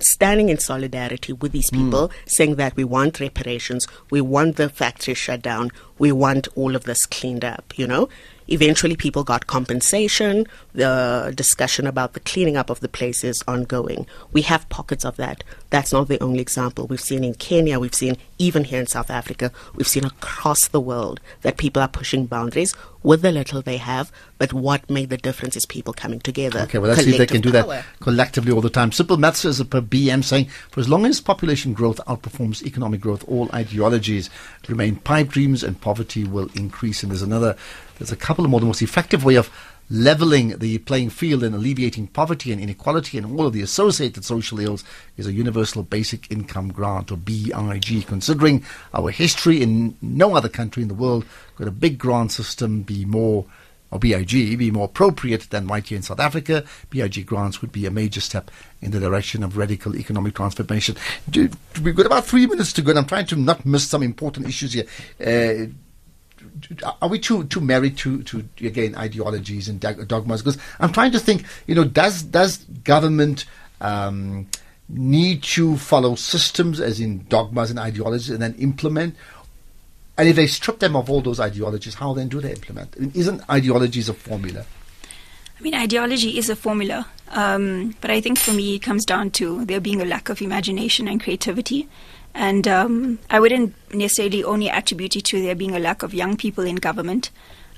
Standing 0.00 0.48
in 0.48 0.58
solidarity 0.58 1.32
with 1.32 1.52
these 1.52 1.70
hmm. 1.70 1.84
people, 1.84 2.10
saying 2.26 2.56
that 2.56 2.74
we 2.74 2.82
want 2.82 3.20
reparations, 3.20 3.86
we 4.10 4.20
want 4.20 4.56
the 4.56 4.68
factory 4.68 5.14
shut 5.14 5.42
down, 5.42 5.70
we 5.98 6.10
want 6.10 6.48
all 6.56 6.74
of 6.74 6.84
this 6.84 7.06
cleaned 7.06 7.44
up, 7.44 7.78
you 7.78 7.86
know? 7.86 8.08
Eventually, 8.48 8.96
people 8.96 9.24
got 9.24 9.46
compensation. 9.46 10.46
The 10.74 11.32
discussion 11.34 11.86
about 11.86 12.14
the 12.14 12.20
cleaning 12.20 12.56
up 12.56 12.70
of 12.70 12.80
the 12.80 12.88
place 12.88 13.24
is 13.24 13.44
ongoing. 13.46 14.06
We 14.32 14.42
have 14.42 14.68
pockets 14.70 15.04
of 15.04 15.16
that. 15.16 15.44
That's 15.68 15.92
not 15.92 16.08
the 16.08 16.22
only 16.22 16.40
example. 16.40 16.86
We've 16.86 17.00
seen 17.00 17.24
in 17.24 17.34
Kenya, 17.34 17.78
we've 17.78 17.94
seen 17.94 18.16
even 18.38 18.64
here 18.64 18.80
in 18.80 18.86
South 18.86 19.10
Africa, 19.10 19.52
we've 19.74 19.88
seen 19.88 20.04
across 20.04 20.68
the 20.68 20.80
world 20.80 21.20
that 21.42 21.58
people 21.58 21.82
are 21.82 21.88
pushing 21.88 22.26
boundaries 22.26 22.74
with 23.02 23.22
the 23.22 23.32
little 23.32 23.60
they 23.60 23.76
have. 23.76 24.10
But 24.38 24.52
what 24.52 24.88
made 24.88 25.10
the 25.10 25.16
difference 25.16 25.56
is 25.56 25.66
people 25.66 25.92
coming 25.92 26.20
together. 26.20 26.60
Okay, 26.60 26.78
well, 26.78 26.90
let's 26.90 27.04
see 27.04 27.10
if 27.10 27.18
they 27.18 27.26
can 27.26 27.42
do 27.42 27.50
Collective 27.50 27.76
that 27.76 28.00
collectively 28.00 28.52
all 28.52 28.60
the 28.60 28.70
time. 28.70 28.92
Simple 28.92 29.16
maths 29.16 29.44
is 29.44 29.60
a 29.60 29.64
per 29.64 29.80
BM 29.80 30.24
saying 30.24 30.46
for 30.70 30.80
as 30.80 30.88
long 30.88 31.04
as 31.04 31.20
population 31.20 31.74
growth 31.74 32.00
outperforms 32.06 32.62
economic 32.64 33.00
growth, 33.00 33.24
all 33.28 33.50
ideologies 33.52 34.30
remain 34.68 34.96
pipe 34.96 35.28
dreams 35.28 35.62
and 35.62 35.80
poverty 35.80 36.24
will 36.24 36.48
increase. 36.54 37.02
And 37.02 37.12
there's 37.12 37.22
another, 37.22 37.56
there's 37.98 38.12
a 38.12 38.16
couple 38.16 38.44
of 38.44 38.50
more. 38.50 38.60
The 38.60 38.66
most 38.66 38.82
effective 38.82 39.24
way 39.24 39.36
of 39.36 39.50
leveling 39.90 40.58
the 40.58 40.78
playing 40.78 41.10
field 41.10 41.42
and 41.42 41.54
alleviating 41.54 42.06
poverty 42.06 42.52
and 42.52 42.60
inequality 42.60 43.18
and 43.18 43.26
all 43.26 43.46
of 43.46 43.52
the 43.52 43.62
associated 43.62 44.24
social 44.24 44.58
ills 44.58 44.84
is 45.16 45.26
a 45.26 45.32
universal 45.32 45.82
basic 45.82 46.30
income 46.30 46.72
grant 46.72 47.12
or 47.12 47.16
BIG. 47.16 48.06
Considering 48.06 48.64
our 48.94 49.10
history 49.10 49.62
in 49.62 49.96
no 50.00 50.34
other 50.34 50.48
country 50.48 50.82
in 50.82 50.88
the 50.88 50.94
world 50.94 51.24
could 51.56 51.68
a 51.68 51.72
big 51.72 51.98
grant 51.98 52.32
system 52.32 52.82
be 52.82 53.04
more 53.04 53.44
or 53.92 53.98
BIG 53.98 54.58
be 54.58 54.70
more 54.70 54.86
appropriate 54.86 55.50
than 55.50 55.66
right 55.66 55.86
here 55.86 55.96
in 55.96 56.02
South 56.02 56.18
Africa. 56.18 56.64
BIG 56.88 57.26
grants 57.26 57.60
would 57.60 57.70
be 57.70 57.84
a 57.84 57.90
major 57.90 58.20
step 58.20 58.50
in 58.80 58.90
the 58.90 58.98
direction 58.98 59.42
of 59.42 59.58
radical 59.58 59.94
economic 59.94 60.34
transformation. 60.34 60.96
We've 61.34 61.94
got 61.94 62.06
about 62.06 62.24
three 62.24 62.46
minutes 62.46 62.72
to 62.74 62.82
go, 62.82 62.90
and 62.90 62.98
I'm 62.98 63.06
trying 63.06 63.26
to 63.26 63.36
not 63.36 63.66
miss 63.66 63.86
some 63.86 64.02
important 64.02 64.48
issues 64.48 64.72
here. 64.72 64.86
Uh, 65.20 65.70
are 67.00 67.08
we 67.08 67.18
too 67.18 67.44
too 67.44 67.60
married 67.60 67.96
to 67.98 68.22
to 68.24 68.44
again 68.60 68.94
ideologies 68.94 69.68
and 69.68 69.80
dogmas? 69.80 70.42
Because 70.42 70.60
I'm 70.80 70.92
trying 70.92 71.12
to 71.12 71.18
think, 71.18 71.44
you 71.66 71.74
know, 71.74 71.84
does 71.84 72.22
does 72.22 72.58
government 72.84 73.44
um, 73.80 74.46
need 74.88 75.42
to 75.42 75.76
follow 75.76 76.14
systems, 76.14 76.80
as 76.80 77.00
in 77.00 77.26
dogmas 77.28 77.70
and 77.70 77.78
ideologies, 77.78 78.30
and 78.30 78.42
then 78.42 78.54
implement? 78.54 79.16
And 80.18 80.28
if 80.28 80.36
they 80.36 80.46
strip 80.46 80.78
them 80.78 80.94
of 80.94 81.08
all 81.08 81.22
those 81.22 81.40
ideologies, 81.40 81.94
how 81.94 82.12
then 82.12 82.28
do 82.28 82.40
they 82.40 82.52
implement? 82.52 82.94
I 82.96 83.00
mean, 83.00 83.12
isn't 83.14 83.48
ideologies 83.48 84.08
a 84.08 84.14
formula? 84.14 84.66
I 85.58 85.62
mean, 85.62 85.74
ideology 85.74 86.38
is 86.38 86.50
a 86.50 86.56
formula, 86.56 87.06
um, 87.30 87.94
but 88.00 88.10
I 88.10 88.20
think 88.20 88.38
for 88.38 88.52
me 88.52 88.74
it 88.74 88.82
comes 88.82 89.04
down 89.04 89.30
to 89.32 89.64
there 89.64 89.80
being 89.80 90.02
a 90.02 90.04
lack 90.04 90.28
of 90.28 90.42
imagination 90.42 91.08
and 91.08 91.22
creativity. 91.22 91.88
And 92.34 92.66
um, 92.66 93.18
I 93.30 93.40
wouldn't 93.40 93.74
necessarily 93.92 94.42
only 94.42 94.70
attribute 94.70 95.16
it 95.16 95.24
to 95.26 95.42
there 95.42 95.54
being 95.54 95.74
a 95.74 95.78
lack 95.78 96.02
of 96.02 96.14
young 96.14 96.36
people 96.36 96.64
in 96.64 96.76
government. 96.76 97.30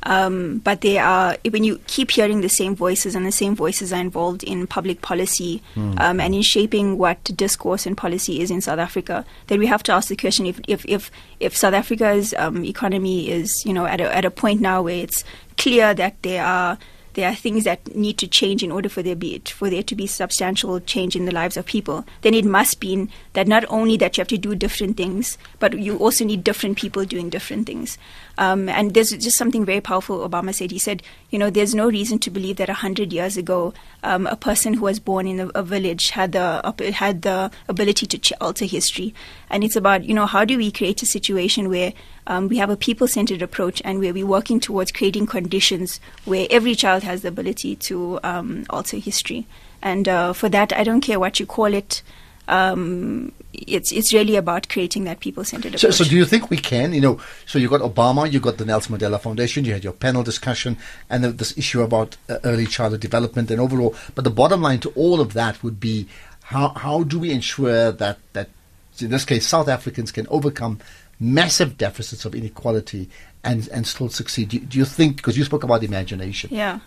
Um, 0.07 0.59
but 0.59 0.83
there 0.83 1.03
are, 1.03 1.39
when 1.49 1.65
you 1.65 1.81
keep 1.87 2.11
hearing 2.11 2.43
the 2.43 2.49
same 2.49 2.77
voices 2.77 3.15
and 3.15 3.25
the 3.25 3.33
same 3.33 3.57
voices 3.57 3.91
are 3.91 4.01
involved 4.01 4.43
in 4.43 4.67
public 4.67 5.01
policy 5.01 5.63
um, 5.77 6.21
and 6.21 6.35
in 6.35 6.43
shaping 6.43 6.99
what 6.99 7.25
discourse 7.25 7.87
and 7.87 7.97
policy 7.97 8.41
is 8.41 8.51
in 8.51 8.61
South 8.61 8.79
Africa, 8.79 9.25
then 9.47 9.59
we 9.59 9.67
have 9.67 9.83
to 9.85 9.93
ask 9.93 10.09
the 10.09 10.17
question 10.17 10.45
if, 10.45 10.61
if, 10.69 10.85
if, 10.87 11.11
if 11.41 11.57
South 11.57 11.73
Africa's 11.73 12.35
um, 12.37 12.65
economy 12.67 13.31
is, 13.31 13.65
you 13.65 13.73
know, 13.73 13.87
at 13.87 14.01
a, 14.01 14.15
at 14.15 14.27
a 14.27 14.31
point 14.31 14.61
now 14.61 14.83
where 14.83 15.03
it's 15.03 15.25
clear 15.57 15.95
that 15.95 16.21
there 16.23 16.45
are 16.45 16.77
there 17.15 17.29
are 17.29 17.35
things 17.35 17.65
that 17.65 17.95
need 17.95 18.19
to 18.19 18.27
change 18.27 18.63
in 18.63 18.71
order 18.71 18.89
for 18.89 19.03
there 19.03 19.17
be 19.17 19.41
for 19.47 19.71
there 19.71 19.83
to 19.83 19.95
be 19.95 20.07
substantial 20.07 20.81
change 20.81 21.17
in 21.17 21.25
the 21.25 21.33
lives 21.33 21.57
of 21.57 21.67
people, 21.67 22.05
then 22.23 22.35
it 22.35 22.45
must 22.45 22.83
mean 22.83 23.11
that 23.33 23.49
not 23.49 23.65
only 23.69 23.97
that 23.97 24.17
you 24.17 24.21
have 24.21 24.29
to 24.29 24.39
do 24.39 24.55
different 24.55 24.97
things, 24.97 25.39
but 25.59 25.79
you 25.79 25.97
also 25.99 26.25
need 26.25 26.45
different 26.45 26.77
people 26.77 27.05
doing 27.05 27.31
different 27.31 27.67
things. 27.67 27.99
Um, 28.37 28.69
and 28.69 28.95
there's 28.95 29.11
just 29.11 29.37
something 29.37 29.65
very 29.65 29.81
powerful 29.81 30.29
Obama 30.29 30.55
said. 30.55 30.71
He 30.71 30.79
said, 30.79 31.03
you 31.31 31.39
know, 31.39 31.51
there's 31.51 31.75
no 31.75 31.89
reason 31.89 32.19
to 32.21 32.31
believe 32.31 32.57
that 32.57 32.69
a 32.69 32.75
hundred 32.75 33.13
years 33.13 33.37
ago, 33.37 33.73
um, 34.03 34.27
a 34.27 34.37
person 34.37 34.75
who 34.75 34.83
was 34.83 34.99
born 34.99 35.27
in 35.27 35.41
a, 35.41 35.49
a 35.55 35.63
village 35.63 36.11
had 36.11 36.33
the 36.33 36.93
had 36.95 37.23
the 37.23 37.51
ability 37.69 38.07
to 38.07 38.37
alter 38.41 38.65
history. 38.65 39.15
And 39.51 39.63
it's 39.63 39.77
about, 39.77 40.05
you 40.05 40.15
know, 40.15 40.27
how 40.27 40.45
do 40.45 40.57
we 40.57 40.71
create 40.71 41.03
a 41.03 41.07
situation 41.07 41.69
where 41.69 41.93
um, 42.27 42.49
we 42.49 42.57
have 42.57 42.71
a 42.71 42.77
people-centered 42.77 43.43
approach 43.43 43.83
and 43.85 44.01
where 44.01 44.13
we're 44.13 44.27
working 44.27 44.59
towards 44.59 44.91
creating 44.91 45.27
conditions 45.27 46.01
where 46.25 46.47
every 46.51 46.75
child 46.75 47.03
has 47.03 47.23
the 47.23 47.29
ability 47.29 47.77
to 47.77 48.19
um, 48.23 48.65
alter 48.71 48.97
history. 48.97 49.47
And 49.83 50.09
uh, 50.09 50.33
for 50.33 50.49
that, 50.49 50.73
I 50.73 50.83
don't 50.83 51.03
care 51.03 51.21
what 51.21 51.39
you 51.39 51.47
call 51.47 51.75
it. 51.75 52.03
Um, 52.49 53.33
it's 53.53 53.93
it's 53.93 54.13
really 54.13 54.37
about 54.37 54.69
creating 54.69 55.05
that 55.05 55.21
people-centered 55.21 55.79
So, 55.79 55.89
approach. 55.89 55.99
so 55.99 56.05
do 56.05 56.17
you 56.17 56.25
think 56.25 56.51
we 56.51 56.57
can? 56.57 56.93
You 56.93 57.01
know, 57.01 57.21
so 57.47 57.59
you 57.59 57.69
got 57.69 57.81
Obama, 57.81 58.31
you 58.31 58.41
got 58.41 58.59
the 58.59 58.65
Nelson 58.65 58.97
Mandela 58.99 59.21
Foundation, 59.21 59.65
you 59.65 59.73
had 59.73 59.85
your 59.85 59.93
panel 59.95 60.23
discussion, 60.23 60.77
and 61.09 61.25
this 61.25 61.57
issue 61.57 61.83
about 61.83 62.17
uh, 62.29 62.39
early 62.45 62.67
childhood 62.67 63.01
development 63.01 63.51
and 63.51 63.61
overall. 63.61 63.95
But 64.15 64.25
the 64.25 64.31
bottom 64.31 64.61
line 64.61 64.81
to 64.81 64.91
all 64.91 65.21
of 65.21 65.33
that 65.35 65.63
would 65.63 65.81
be 65.81 66.07
how 66.43 66.69
how 66.71 67.05
do 67.05 67.19
we 67.19 67.31
ensure 67.31 67.93
that 67.93 68.19
that 68.35 68.49
in 69.01 69.11
this 69.11 69.25
case 69.25 69.47
South 69.47 69.69
Africans 69.69 70.13
can 70.13 70.27
overcome 70.29 70.81
massive 71.21 71.79
deficits 71.79 72.25
of 72.27 72.35
inequality 72.35 73.09
and 73.43 73.69
and 73.69 73.87
still 73.87 74.09
succeed? 74.11 74.49
Do, 74.51 74.59
do 74.59 74.77
you 74.79 74.85
think? 74.85 75.17
Because 75.17 75.39
you 75.39 75.45
spoke 75.45 75.65
about 75.65 75.83
imagination. 75.85 76.51
yeah. 76.53 76.81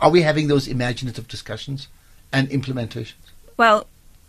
Are 0.00 0.10
we 0.10 0.22
having 0.22 0.48
those 0.48 0.68
imaginative 0.68 1.26
discussions 1.26 1.88
and 2.32 2.48
implementations? 2.50 3.14
Well, 3.56 3.86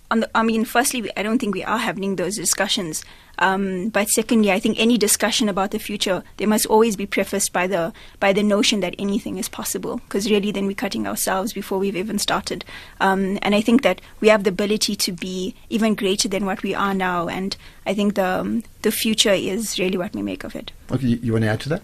the, 0.09 0.29
I 0.33 0.43
mean, 0.43 0.65
firstly, 0.65 1.09
I 1.17 1.23
don't 1.23 1.39
think 1.39 1.53
we 1.53 1.63
are 1.63 1.77
having 1.77 2.15
those 2.15 2.35
discussions. 2.35 3.03
Um, 3.39 3.89
but 3.89 4.09
secondly, 4.09 4.51
I 4.51 4.59
think 4.59 4.79
any 4.79 4.97
discussion 4.97 5.47
about 5.47 5.71
the 5.71 5.79
future, 5.79 6.23
they 6.37 6.45
must 6.45 6.65
always 6.65 6.95
be 6.95 7.05
prefaced 7.05 7.53
by 7.53 7.67
the 7.67 7.93
by 8.19 8.33
the 8.33 8.41
notion 8.41 8.79
that 8.79 8.95
anything 8.97 9.37
is 9.37 9.49
possible. 9.49 9.97
Because 9.97 10.29
really, 10.29 10.51
then 10.51 10.65
we're 10.65 10.73
cutting 10.73 11.07
ourselves 11.07 11.53
before 11.53 11.77
we've 11.77 11.95
even 11.95 12.19
started. 12.19 12.65
Um, 12.99 13.37
and 13.41 13.53
I 13.53 13.61
think 13.61 13.83
that 13.83 14.01
we 14.21 14.29
have 14.29 14.43
the 14.43 14.49
ability 14.49 14.95
to 14.95 15.11
be 15.11 15.53
even 15.69 15.93
greater 15.93 16.27
than 16.27 16.45
what 16.45 16.63
we 16.63 16.73
are 16.73 16.93
now. 16.93 17.27
And 17.27 17.55
I 17.85 17.93
think 17.93 18.15
the 18.15 18.25
um, 18.25 18.63
the 18.81 18.91
future 18.91 19.33
is 19.33 19.77
really 19.77 19.97
what 19.97 20.13
we 20.13 20.21
make 20.21 20.43
of 20.43 20.55
it. 20.55 20.71
Okay, 20.91 21.05
you 21.05 21.33
want 21.33 21.43
to 21.43 21.49
add 21.49 21.61
to 21.61 21.69
that? 21.69 21.83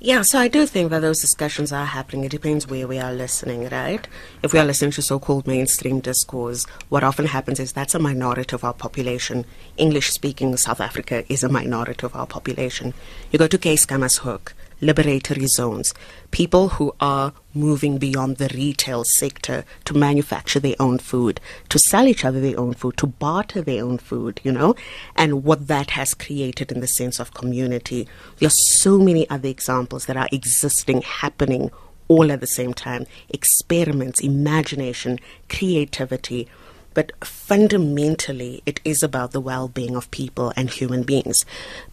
Yeah, 0.00 0.22
so 0.22 0.38
I 0.38 0.48
do 0.48 0.66
think 0.66 0.90
that 0.90 1.00
those 1.00 1.20
discussions 1.20 1.72
are 1.72 1.84
happening. 1.84 2.24
It 2.24 2.30
depends 2.30 2.66
where 2.66 2.86
we 2.86 2.98
are 2.98 3.12
listening, 3.12 3.68
right? 3.68 4.06
If 4.42 4.52
we 4.52 4.58
are 4.58 4.64
listening 4.64 4.90
to 4.92 5.02
so 5.02 5.18
called 5.18 5.46
mainstream 5.46 6.00
discourse, 6.00 6.66
what 6.88 7.04
often 7.04 7.26
happens 7.26 7.60
is 7.60 7.72
that's 7.72 7.94
a 7.94 7.98
minority 7.98 8.54
of 8.54 8.64
our 8.64 8.74
population. 8.74 9.44
English 9.76 10.10
speaking 10.10 10.56
South 10.56 10.80
Africa 10.80 11.24
is 11.32 11.42
a 11.44 11.48
minority 11.48 12.04
of 12.04 12.14
our 12.16 12.26
population. 12.26 12.94
You 13.30 13.38
go 13.38 13.46
to 13.46 13.58
Keiskammerhoek, 13.58 14.52
liberatory 14.82 15.46
zones, 15.46 15.94
people 16.32 16.70
who 16.70 16.94
are 17.00 17.32
moving 17.54 17.98
beyond 17.98 18.36
the 18.36 18.50
retail 18.52 19.04
sector 19.04 19.64
to 19.84 19.94
manufacture 19.94 20.58
their 20.58 20.74
own 20.80 20.98
food, 20.98 21.40
to 21.68 21.78
sell 21.78 22.08
each 22.08 22.24
other 22.24 22.40
their 22.40 22.58
own 22.58 22.74
food, 22.74 22.96
to 22.96 23.06
barter 23.06 23.62
their 23.62 23.84
own 23.84 23.96
food, 23.96 24.40
you 24.42 24.50
know, 24.50 24.74
and 25.14 25.44
what 25.44 25.68
that 25.68 25.90
has 25.90 26.14
created 26.14 26.72
in 26.72 26.80
the 26.80 26.88
sense 26.88 27.20
of 27.20 27.32
community. 27.32 28.08
There 28.38 28.48
are 28.48 28.50
so 28.50 28.98
many 28.98 29.30
other 29.30 29.48
examples 29.48 30.06
that 30.06 30.16
are 30.16 30.28
existing, 30.32 31.02
happening 31.02 31.70
all 32.08 32.32
at 32.32 32.40
the 32.40 32.46
same 32.46 32.74
time 32.74 33.06
experiments, 33.28 34.20
imagination, 34.20 35.18
creativity. 35.48 36.48
But 36.94 37.12
fundamentally, 37.24 38.62
it 38.66 38.80
is 38.84 39.02
about 39.02 39.32
the 39.32 39.40
well 39.40 39.68
being 39.68 39.96
of 39.96 40.10
people 40.10 40.52
and 40.56 40.70
human 40.70 41.02
beings. 41.02 41.38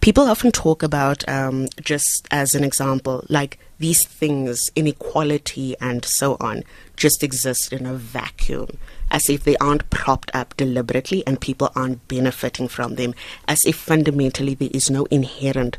People 0.02 0.26
often 0.26 0.52
talk 0.52 0.84
about, 0.84 1.28
um, 1.28 1.68
just 1.82 2.28
as 2.32 2.56
an 2.56 2.64
example, 2.64 3.26
like 3.30 3.58
these 3.80 4.06
things, 4.06 4.70
inequality 4.76 5.76
and 5.80 6.04
so 6.04 6.36
on, 6.40 6.64
just 6.98 7.24
exist 7.24 7.72
in 7.72 7.86
a 7.86 7.94
vacuum, 7.94 8.78
as 9.10 9.30
if 9.30 9.44
they 9.44 9.56
aren't 9.58 9.90
propped 9.90 10.32
up 10.34 10.56
deliberately 10.58 11.24
and 11.26 11.40
people 11.40 11.72
aren't 11.76 12.06
benefiting 12.08 12.68
from 12.68 12.96
them, 12.96 13.16
as 13.48 13.64
if 13.66 13.76
fundamentally 13.76 14.54
there 14.54 14.70
is 14.74 14.90
no 14.90 15.06
inherent 15.06 15.78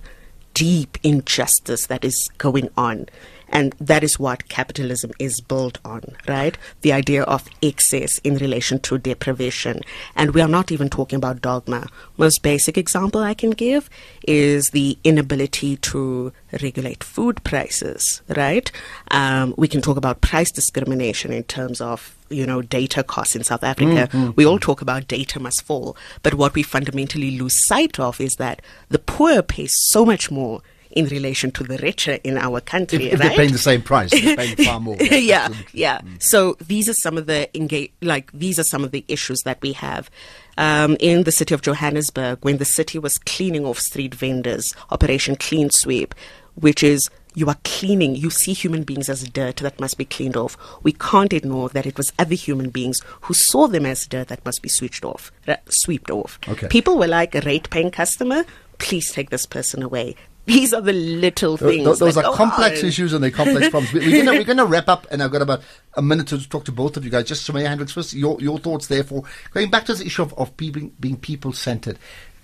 deep 0.54 0.98
injustice 1.02 1.86
that 1.86 2.04
is 2.04 2.28
going 2.38 2.68
on. 2.76 3.06
And 3.50 3.74
that 3.80 4.02
is 4.02 4.18
what 4.18 4.48
capitalism 4.48 5.10
is 5.18 5.40
built 5.40 5.78
on, 5.84 6.02
right? 6.26 6.56
The 6.82 6.92
idea 6.92 7.24
of 7.24 7.48
excess 7.62 8.18
in 8.18 8.36
relation 8.36 8.78
to 8.80 8.98
deprivation. 8.98 9.82
And 10.16 10.32
we 10.32 10.40
are 10.40 10.48
not 10.48 10.72
even 10.72 10.88
talking 10.88 11.16
about 11.16 11.42
dogma. 11.42 11.88
Most 12.16 12.42
basic 12.42 12.78
example 12.78 13.22
I 13.22 13.34
can 13.34 13.50
give 13.50 13.90
is 14.26 14.70
the 14.70 14.98
inability 15.04 15.76
to 15.78 16.32
regulate 16.62 17.04
food 17.04 17.42
prices, 17.44 18.22
right? 18.36 18.70
Um, 19.10 19.54
we 19.56 19.68
can 19.68 19.82
talk 19.82 19.96
about 19.96 20.20
price 20.20 20.50
discrimination 20.50 21.32
in 21.32 21.44
terms 21.44 21.80
of 21.80 22.16
you 22.30 22.46
know 22.46 22.62
data 22.62 23.02
costs 23.02 23.36
in 23.36 23.44
South 23.44 23.64
Africa. 23.64 24.08
Mm, 24.12 24.28
mm, 24.28 24.36
we 24.36 24.44
mm. 24.44 24.50
all 24.50 24.58
talk 24.58 24.80
about 24.80 25.08
data 25.08 25.40
must 25.40 25.62
fall, 25.62 25.96
but 26.22 26.34
what 26.34 26.54
we 26.54 26.62
fundamentally 26.62 27.38
lose 27.38 27.66
sight 27.66 27.98
of 27.98 28.20
is 28.20 28.36
that 28.36 28.62
the 28.88 28.98
poor 28.98 29.42
pay 29.42 29.66
so 29.68 30.04
much 30.04 30.30
more 30.30 30.62
in 30.92 31.06
relation 31.06 31.50
to 31.52 31.64
the 31.64 31.78
richer 31.78 32.18
in 32.24 32.36
our 32.38 32.60
country, 32.60 33.06
If, 33.06 33.12
if 33.14 33.20
right? 33.20 33.28
they're 33.28 33.36
paying 33.36 33.52
the 33.52 33.58
same 33.58 33.82
price, 33.82 34.10
they're 34.10 34.36
paying 34.36 34.56
far 34.56 34.80
more. 34.86 34.96
yeah, 35.00 35.44
absolutely. 35.46 35.80
yeah. 35.80 36.00
So 36.18 36.56
these 36.60 36.88
are 36.88 36.94
some 36.94 37.16
of 37.18 37.26
the 37.26 37.54
engage, 37.56 37.92
like 38.02 38.30
these 38.32 38.58
are 38.58 38.64
some 38.64 38.84
of 38.84 38.90
the 38.90 39.04
issues 39.08 39.40
that 39.44 39.60
we 39.62 39.72
have 39.74 40.10
um, 40.58 40.96
in 41.00 41.24
the 41.24 41.32
city 41.32 41.54
of 41.54 41.62
Johannesburg 41.62 42.38
when 42.44 42.58
the 42.58 42.64
city 42.64 42.98
was 42.98 43.18
cleaning 43.18 43.64
off 43.64 43.78
street 43.78 44.14
vendors, 44.14 44.72
Operation 44.90 45.36
Clean 45.36 45.70
Sweep, 45.70 46.14
which 46.54 46.82
is 46.82 47.08
you 47.34 47.46
are 47.48 47.56
cleaning. 47.62 48.16
You 48.16 48.28
see 48.28 48.52
human 48.52 48.82
beings 48.82 49.08
as 49.08 49.22
dirt 49.22 49.58
that 49.58 49.78
must 49.78 49.96
be 49.96 50.04
cleaned 50.04 50.36
off. 50.36 50.56
We 50.82 50.92
can't 50.92 51.32
ignore 51.32 51.68
that 51.68 51.86
it 51.86 51.96
was 51.96 52.12
other 52.18 52.34
human 52.34 52.70
beings 52.70 53.00
who 53.22 53.34
saw 53.34 53.68
them 53.68 53.86
as 53.86 54.04
dirt 54.08 54.26
that 54.28 54.44
must 54.44 54.60
be 54.62 54.68
switched 54.68 55.04
off, 55.04 55.30
uh, 55.46 55.54
swept 55.68 56.10
off. 56.10 56.40
Okay. 56.48 56.66
People 56.66 56.98
were 56.98 57.06
like 57.06 57.36
a 57.36 57.40
rate-paying 57.42 57.92
customer. 57.92 58.44
Please 58.78 59.12
take 59.12 59.30
this 59.30 59.46
person 59.46 59.80
away. 59.84 60.16
These 60.52 60.72
are 60.74 60.80
the 60.80 60.92
little 60.92 61.56
things. 61.56 61.84
tho- 61.84 61.94
Those 61.94 62.14
that 62.16 62.24
are 62.24 62.30
go 62.32 62.36
complex 62.36 62.82
on. 62.82 62.88
issues 62.88 63.12
and 63.12 63.22
they're 63.22 63.30
complex 63.30 63.68
problems. 63.74 63.92
We- 63.92 64.00
We're 64.00 64.24
gonna 64.24 64.38
we're 64.38 64.44
gonna 64.44 64.64
wrap 64.66 64.88
up, 64.88 65.06
and 65.10 65.22
I've 65.22 65.30
got 65.30 65.42
about 65.42 65.62
a 65.94 66.02
minute 66.02 66.26
to 66.28 66.48
talk 66.48 66.64
to 66.64 66.72
both 66.72 66.96
of 66.96 67.04
you 67.04 67.10
guys. 67.10 67.26
Just 67.28 67.48
Sumaya 67.48 67.66
Hendricks 67.68 67.92
first, 67.92 68.12
your 68.14 68.40
your 68.40 68.58
thoughts. 68.58 68.86
Therefore, 68.88 69.24
going 69.52 69.70
back 69.70 69.84
to 69.86 69.92
this 69.92 70.00
issue 70.04 70.22
of 70.22 70.32
of 70.34 70.56
being 70.56 70.92
being 70.98 71.16
people 71.16 71.52
centered. 71.52 71.98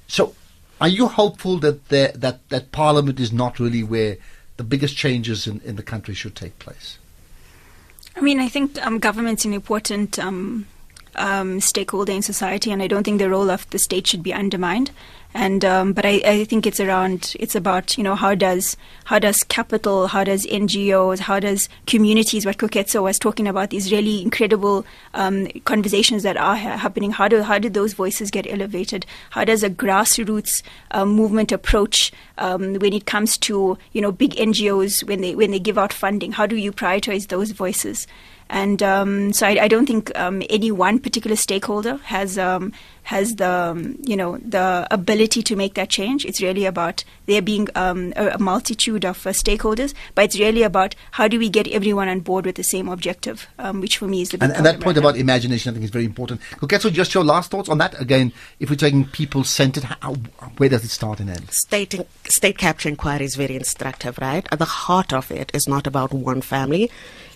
So, 0.09 0.35
are 0.81 0.89
you 0.89 1.09
hopeful 1.09 1.59
that 1.59 1.89
there, 1.89 2.13
that 2.15 2.49
that 2.51 2.71
Parliament 2.73 3.19
is 3.21 3.33
not 3.33 3.59
really 3.59 3.83
where 3.83 4.17
the 4.57 4.65
biggest 4.65 4.97
changes 4.97 5.47
in, 5.47 5.61
in 5.65 5.77
the 5.77 5.83
country 5.83 6.15
should 6.15 6.35
take 6.37 6.59
place? 6.59 6.99
I 8.17 8.21
mean, 8.21 8.41
I 8.41 8.49
think 8.49 8.79
um, 8.87 8.99
government's 8.99 9.45
an 9.45 9.53
important 9.53 10.19
um, 10.19 10.67
um, 11.17 11.61
stakeholder 11.61 12.13
in 12.13 12.23
society, 12.23 12.71
and 12.71 12.83
I 12.83 12.87
don't 12.87 13.05
think 13.05 13.19
the 13.19 13.29
role 13.29 13.51
of 13.51 13.69
the 13.71 13.79
state 13.79 14.07
should 14.07 14.23
be 14.23 14.33
undermined. 14.33 14.91
And 15.37 15.67
um, 15.67 15.93
but 15.93 16.07
I, 16.07 16.23
I 16.25 16.45
think 16.45 16.67
it's 16.67 16.81
around 16.81 17.37
it's 17.39 17.55
about 17.55 17.99
you 17.99 18.03
know 18.03 18.15
how 18.15 18.35
does 18.35 18.75
how 19.05 19.19
does 19.19 19.45
capital, 19.45 20.07
how 20.07 20.25
does 20.25 20.47
NGOs, 20.47 21.19
how 21.19 21.41
does 21.41 21.69
communities, 21.87 22.47
what 22.47 22.57
Koketso 22.57 23.03
was 23.03 23.19
talking 23.19 23.47
about, 23.47 23.69
these 23.69 23.93
really 23.93 24.23
incredible 24.23 24.87
um, 25.13 25.47
conversations 25.67 26.23
that 26.23 26.39
are 26.39 26.57
ha- 26.57 26.79
happening. 26.79 27.11
How 27.11 27.29
do 27.29 27.43
how 27.43 27.59
do 27.59 27.69
those 27.69 27.93
voices 27.93 28.31
get 28.31 28.51
elevated? 28.51 29.05
How 29.29 29.45
does 29.45 29.63
a 29.63 29.69
grassroots 29.69 30.63
um, 30.93 31.11
movement 31.11 31.53
approach 31.53 32.13
um, 32.39 32.77
when 32.77 32.95
it 32.95 33.05
comes 33.05 33.37
to 33.49 33.77
you 33.93 34.01
know 34.01 34.13
big 34.13 34.37
NGOs 34.37 35.07
when 35.07 35.21
they 35.21 35.35
when 35.35 35.51
they 35.51 35.61
give 35.61 35.77
out 35.77 35.93
funding? 35.93 36.33
How 36.33 36.47
do 36.47 36.57
you 36.57 36.73
prioritize 36.73 37.29
those 37.29 37.51
voices? 37.51 38.07
And 38.49 38.83
um, 38.83 39.33
so 39.33 39.47
I, 39.47 39.63
I 39.63 39.69
don't 39.69 39.87
think 39.87 40.17
um, 40.19 40.43
any 40.49 40.71
one 40.71 40.99
particular 40.99 41.37
stakeholder 41.37 41.97
has 42.05 42.39
um, 42.39 42.73
has 43.07 43.37
the 43.37 43.49
um, 43.49 43.97
you 44.03 44.17
know 44.17 44.37
the 44.39 44.87
ability 44.91 45.41
to 45.41 45.55
make 45.55 45.75
that 45.75 45.89
change. 45.89 46.25
It's 46.25 46.43
really 46.43 46.67
about 46.67 47.05
there 47.27 47.41
being 47.41 47.69
um, 47.77 48.13
a, 48.17 48.31
a 48.31 48.39
multitude 48.39 49.05
of 49.05 49.25
uh, 49.25 49.31
stakeholders, 49.31 49.95
but 50.17 50.25
it's 50.25 50.39
really 50.39 50.65
about 50.65 50.97
how 51.13 51.29
do 51.29 51.39
we 51.39 51.49
get 51.49 51.69
everyone 51.69 52.09
on 52.09 52.21
board 52.21 52.47
with 52.47 52.57
the 52.57 52.65
same 52.65 52.89
objective, 52.89 53.47
um, 53.61 53.81
which 53.81 53.99
for 53.99 54.09
me 54.09 54.23
is 54.23 54.31
the 54.31 54.39
big 54.39 54.49
And, 54.49 54.57
and 54.57 54.67
that 54.67 54.81
point 54.81 54.97
right 54.97 55.03
now. 55.03 55.11
about 55.11 55.21
imagination, 55.21 55.71
I 55.71 55.73
think, 55.75 55.85
is 55.85 55.91
very 55.91 56.05
important. 56.05 56.41
Koketso, 56.57 56.93
just 56.93 57.15
your 57.15 57.23
last 57.23 57.51
thoughts 57.51 57.69
on 57.69 57.79
that. 57.79 57.99
Again, 58.01 58.33
if 58.59 58.71
we're 58.71 58.77
taking 58.77 59.05
people 59.05 59.45
centered, 59.45 59.85
how, 59.85 60.15
where 60.57 60.69
does 60.69 60.85
it 60.85 60.89
start 60.91 61.21
and 61.21 61.31
end? 61.31 61.49
state 61.51 61.95
state 62.27 62.59
capture 62.59 62.89
inquiry 62.89 63.25
is 63.25 63.37
very 63.37 63.55
instructive, 63.55 64.19
right? 64.19 64.49
At 64.51 64.59
the 64.59 64.65
heart 64.65 65.13
of 65.13 65.31
it 65.31 65.53
is 65.55 65.69
not 65.69 65.87
about 65.87 66.13
one 66.13 66.41
family; 66.41 66.91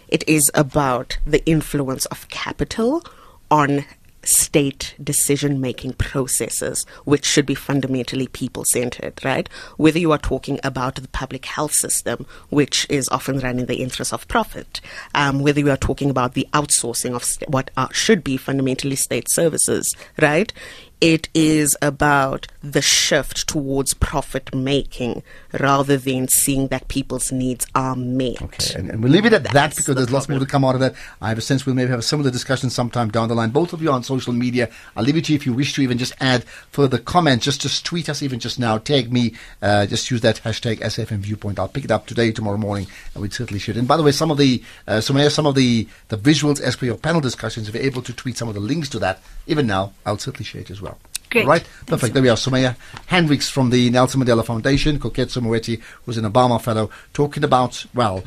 it 0.08 0.28
is 0.28 0.50
about 0.52 1.18
the 1.24 1.44
influence 1.46 2.06
of 2.06 2.28
capital 2.28 3.04
on 3.50 3.84
state 4.22 4.94
decision 5.02 5.60
making 5.60 5.94
processes, 5.94 6.84
which 7.04 7.24
should 7.24 7.46
be 7.46 7.54
fundamentally 7.54 8.26
people 8.26 8.64
centered, 8.70 9.20
right? 9.24 9.48
Whether 9.76 9.98
you 9.98 10.12
are 10.12 10.18
talking 10.18 10.58
about 10.62 10.96
the 10.96 11.08
public 11.08 11.46
health 11.46 11.72
system, 11.72 12.26
which 12.48 12.86
is 12.88 13.08
often 13.08 13.38
run 13.40 13.58
in 13.58 13.66
the 13.66 13.82
interest 13.82 14.12
of 14.12 14.28
profit, 14.28 14.80
um, 15.14 15.40
whether 15.40 15.60
you 15.60 15.70
are 15.70 15.76
talking 15.76 16.10
about 16.10 16.34
the 16.34 16.48
outsourcing 16.52 17.14
of 17.14 17.24
st- 17.24 17.50
what 17.50 17.70
are, 17.76 17.92
should 17.92 18.22
be 18.22 18.36
fundamentally 18.36 18.96
state 18.96 19.30
services, 19.30 19.94
right? 20.20 20.52
It 21.00 21.30
is 21.32 21.76
about 21.80 22.46
the 22.62 22.82
shift 22.82 23.48
towards 23.48 23.94
profit 23.94 24.54
making 24.54 25.22
rather 25.58 25.96
than 25.96 26.28
seeing 26.28 26.68
that 26.68 26.88
people's 26.88 27.32
needs 27.32 27.66
are 27.74 27.96
met. 27.96 28.42
Okay, 28.42 28.74
and, 28.78 28.90
and 28.90 29.02
we'll 29.02 29.10
leave 29.10 29.24
it 29.24 29.32
at 29.32 29.44
that 29.44 29.70
because 29.70 29.86
the 29.86 29.94
there's 29.94 30.10
lots 30.10 30.28
more 30.28 30.38
to 30.38 30.44
come 30.44 30.62
out 30.62 30.74
of 30.74 30.80
that. 30.82 30.94
I 31.22 31.30
have 31.30 31.38
a 31.38 31.40
sense 31.40 31.64
we'll 31.64 31.74
maybe 31.74 31.88
have 31.90 32.00
a 32.00 32.02
similar 32.02 32.30
discussion 32.30 32.68
sometime 32.68 33.10
down 33.10 33.28
the 33.28 33.34
line. 33.34 33.48
Both 33.48 33.72
of 33.72 33.80
you 33.80 33.90
on 33.90 34.02
social 34.02 34.34
media. 34.34 34.68
I'll 34.94 35.02
leave 35.02 35.16
it 35.16 35.24
to 35.26 35.32
you 35.32 35.36
if 35.36 35.46
you 35.46 35.54
wish 35.54 35.72
to 35.74 35.82
even 35.82 35.96
just 35.96 36.12
add 36.20 36.44
further 36.44 36.98
comments. 36.98 37.46
Just 37.46 37.62
just 37.62 37.86
tweet 37.86 38.10
us 38.10 38.22
even 38.22 38.38
just 38.38 38.58
now. 38.58 38.76
Tag 38.76 39.10
me. 39.10 39.32
Uh, 39.62 39.86
just 39.86 40.10
use 40.10 40.20
that 40.20 40.42
hashtag 40.42 40.80
SFM 40.80 41.20
Viewpoint. 41.20 41.58
I'll 41.58 41.68
pick 41.68 41.84
it 41.86 41.90
up 41.90 42.06
today, 42.06 42.30
tomorrow 42.30 42.58
morning, 42.58 42.86
and 43.14 43.22
we 43.22 43.30
certainly 43.30 43.58
should. 43.58 43.78
And 43.78 43.88
by 43.88 43.96
the 43.96 44.02
way, 44.02 44.12
some 44.12 44.30
of 44.30 44.36
the 44.36 44.62
uh, 44.86 44.98
Sumaya, 44.98 45.30
some 45.30 45.46
of 45.46 45.54
the 45.54 45.88
the 46.08 46.18
visuals 46.18 46.60
as 46.60 46.76
per 46.76 46.84
your 46.84 46.98
panel 46.98 47.22
discussions, 47.22 47.68
if 47.68 47.74
you're 47.74 47.84
able 47.84 48.02
to 48.02 48.12
tweet 48.12 48.36
some 48.36 48.48
of 48.48 48.54
the 48.54 48.60
links 48.60 48.90
to 48.90 48.98
that, 48.98 49.22
even 49.46 49.66
now, 49.66 49.94
I'll 50.04 50.18
certainly 50.18 50.44
share 50.44 50.60
it 50.60 50.70
as 50.70 50.82
well. 50.82 50.89
Great. 51.30 51.46
Right? 51.46 51.62
Thanks 51.62 51.86
Perfect. 51.86 52.10
so 52.10 52.12
There 52.14 52.22
we 52.22 52.28
are. 52.28 52.36
Sumaya 52.36 52.76
Hendricks 53.06 53.48
from 53.48 53.70
the 53.70 53.88
Nelson 53.90 54.20
Mandela 54.20 54.44
Foundation, 54.44 54.98
Koketso 54.98 55.40
Moeti, 55.40 55.80
who's 56.04 56.18
an 56.18 56.24
Obama 56.24 56.60
Fellow, 56.60 56.90
talking 57.12 57.44
about, 57.44 57.86
well, 57.94 58.24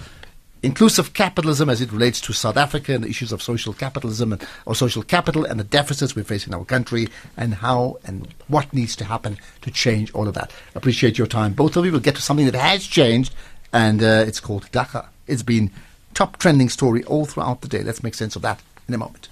inclusive 0.63 1.13
capitalism 1.13 1.69
as 1.69 1.81
it 1.81 1.91
relates 1.91 2.21
to 2.21 2.31
South 2.31 2.55
Africa 2.55 2.93
and 2.93 3.03
the 3.03 3.09
issues 3.09 3.33
of 3.33 3.43
social 3.43 3.73
capitalism 3.73 4.31
and, 4.31 4.47
or 4.65 4.73
social 4.73 5.03
capital 5.03 5.43
and 5.43 5.59
the 5.59 5.65
deficits 5.65 6.15
we 6.15 6.23
face 6.23 6.47
in 6.47 6.53
our 6.53 6.63
country 6.63 7.09
and 7.35 7.55
how 7.55 7.97
and 8.05 8.33
what 8.47 8.73
needs 8.73 8.95
to 8.95 9.03
happen 9.03 9.37
to 9.61 9.69
change 9.69 10.11
all 10.13 10.27
of 10.27 10.33
that. 10.33 10.51
Appreciate 10.73 11.17
your 11.17 11.27
time. 11.27 11.53
Both 11.53 11.75
of 11.75 11.85
you 11.85 11.91
will 11.91 11.99
get 11.99 12.15
to 12.15 12.21
something 12.21 12.45
that 12.45 12.55
has 12.55 12.87
changed 12.87 13.35
and 13.73 14.01
uh, 14.01 14.23
it's 14.25 14.39
called 14.39 14.71
dagga. 14.71 15.07
It's 15.27 15.43
been 15.43 15.71
top 16.13 16.37
trending 16.37 16.69
story 16.69 17.03
all 17.03 17.25
throughout 17.25 17.61
the 17.61 17.67
day. 17.67 17.83
Let's 17.83 18.03
make 18.03 18.15
sense 18.15 18.37
of 18.37 18.41
that 18.43 18.61
in 18.87 18.93
a 18.93 18.97
moment. 18.97 19.27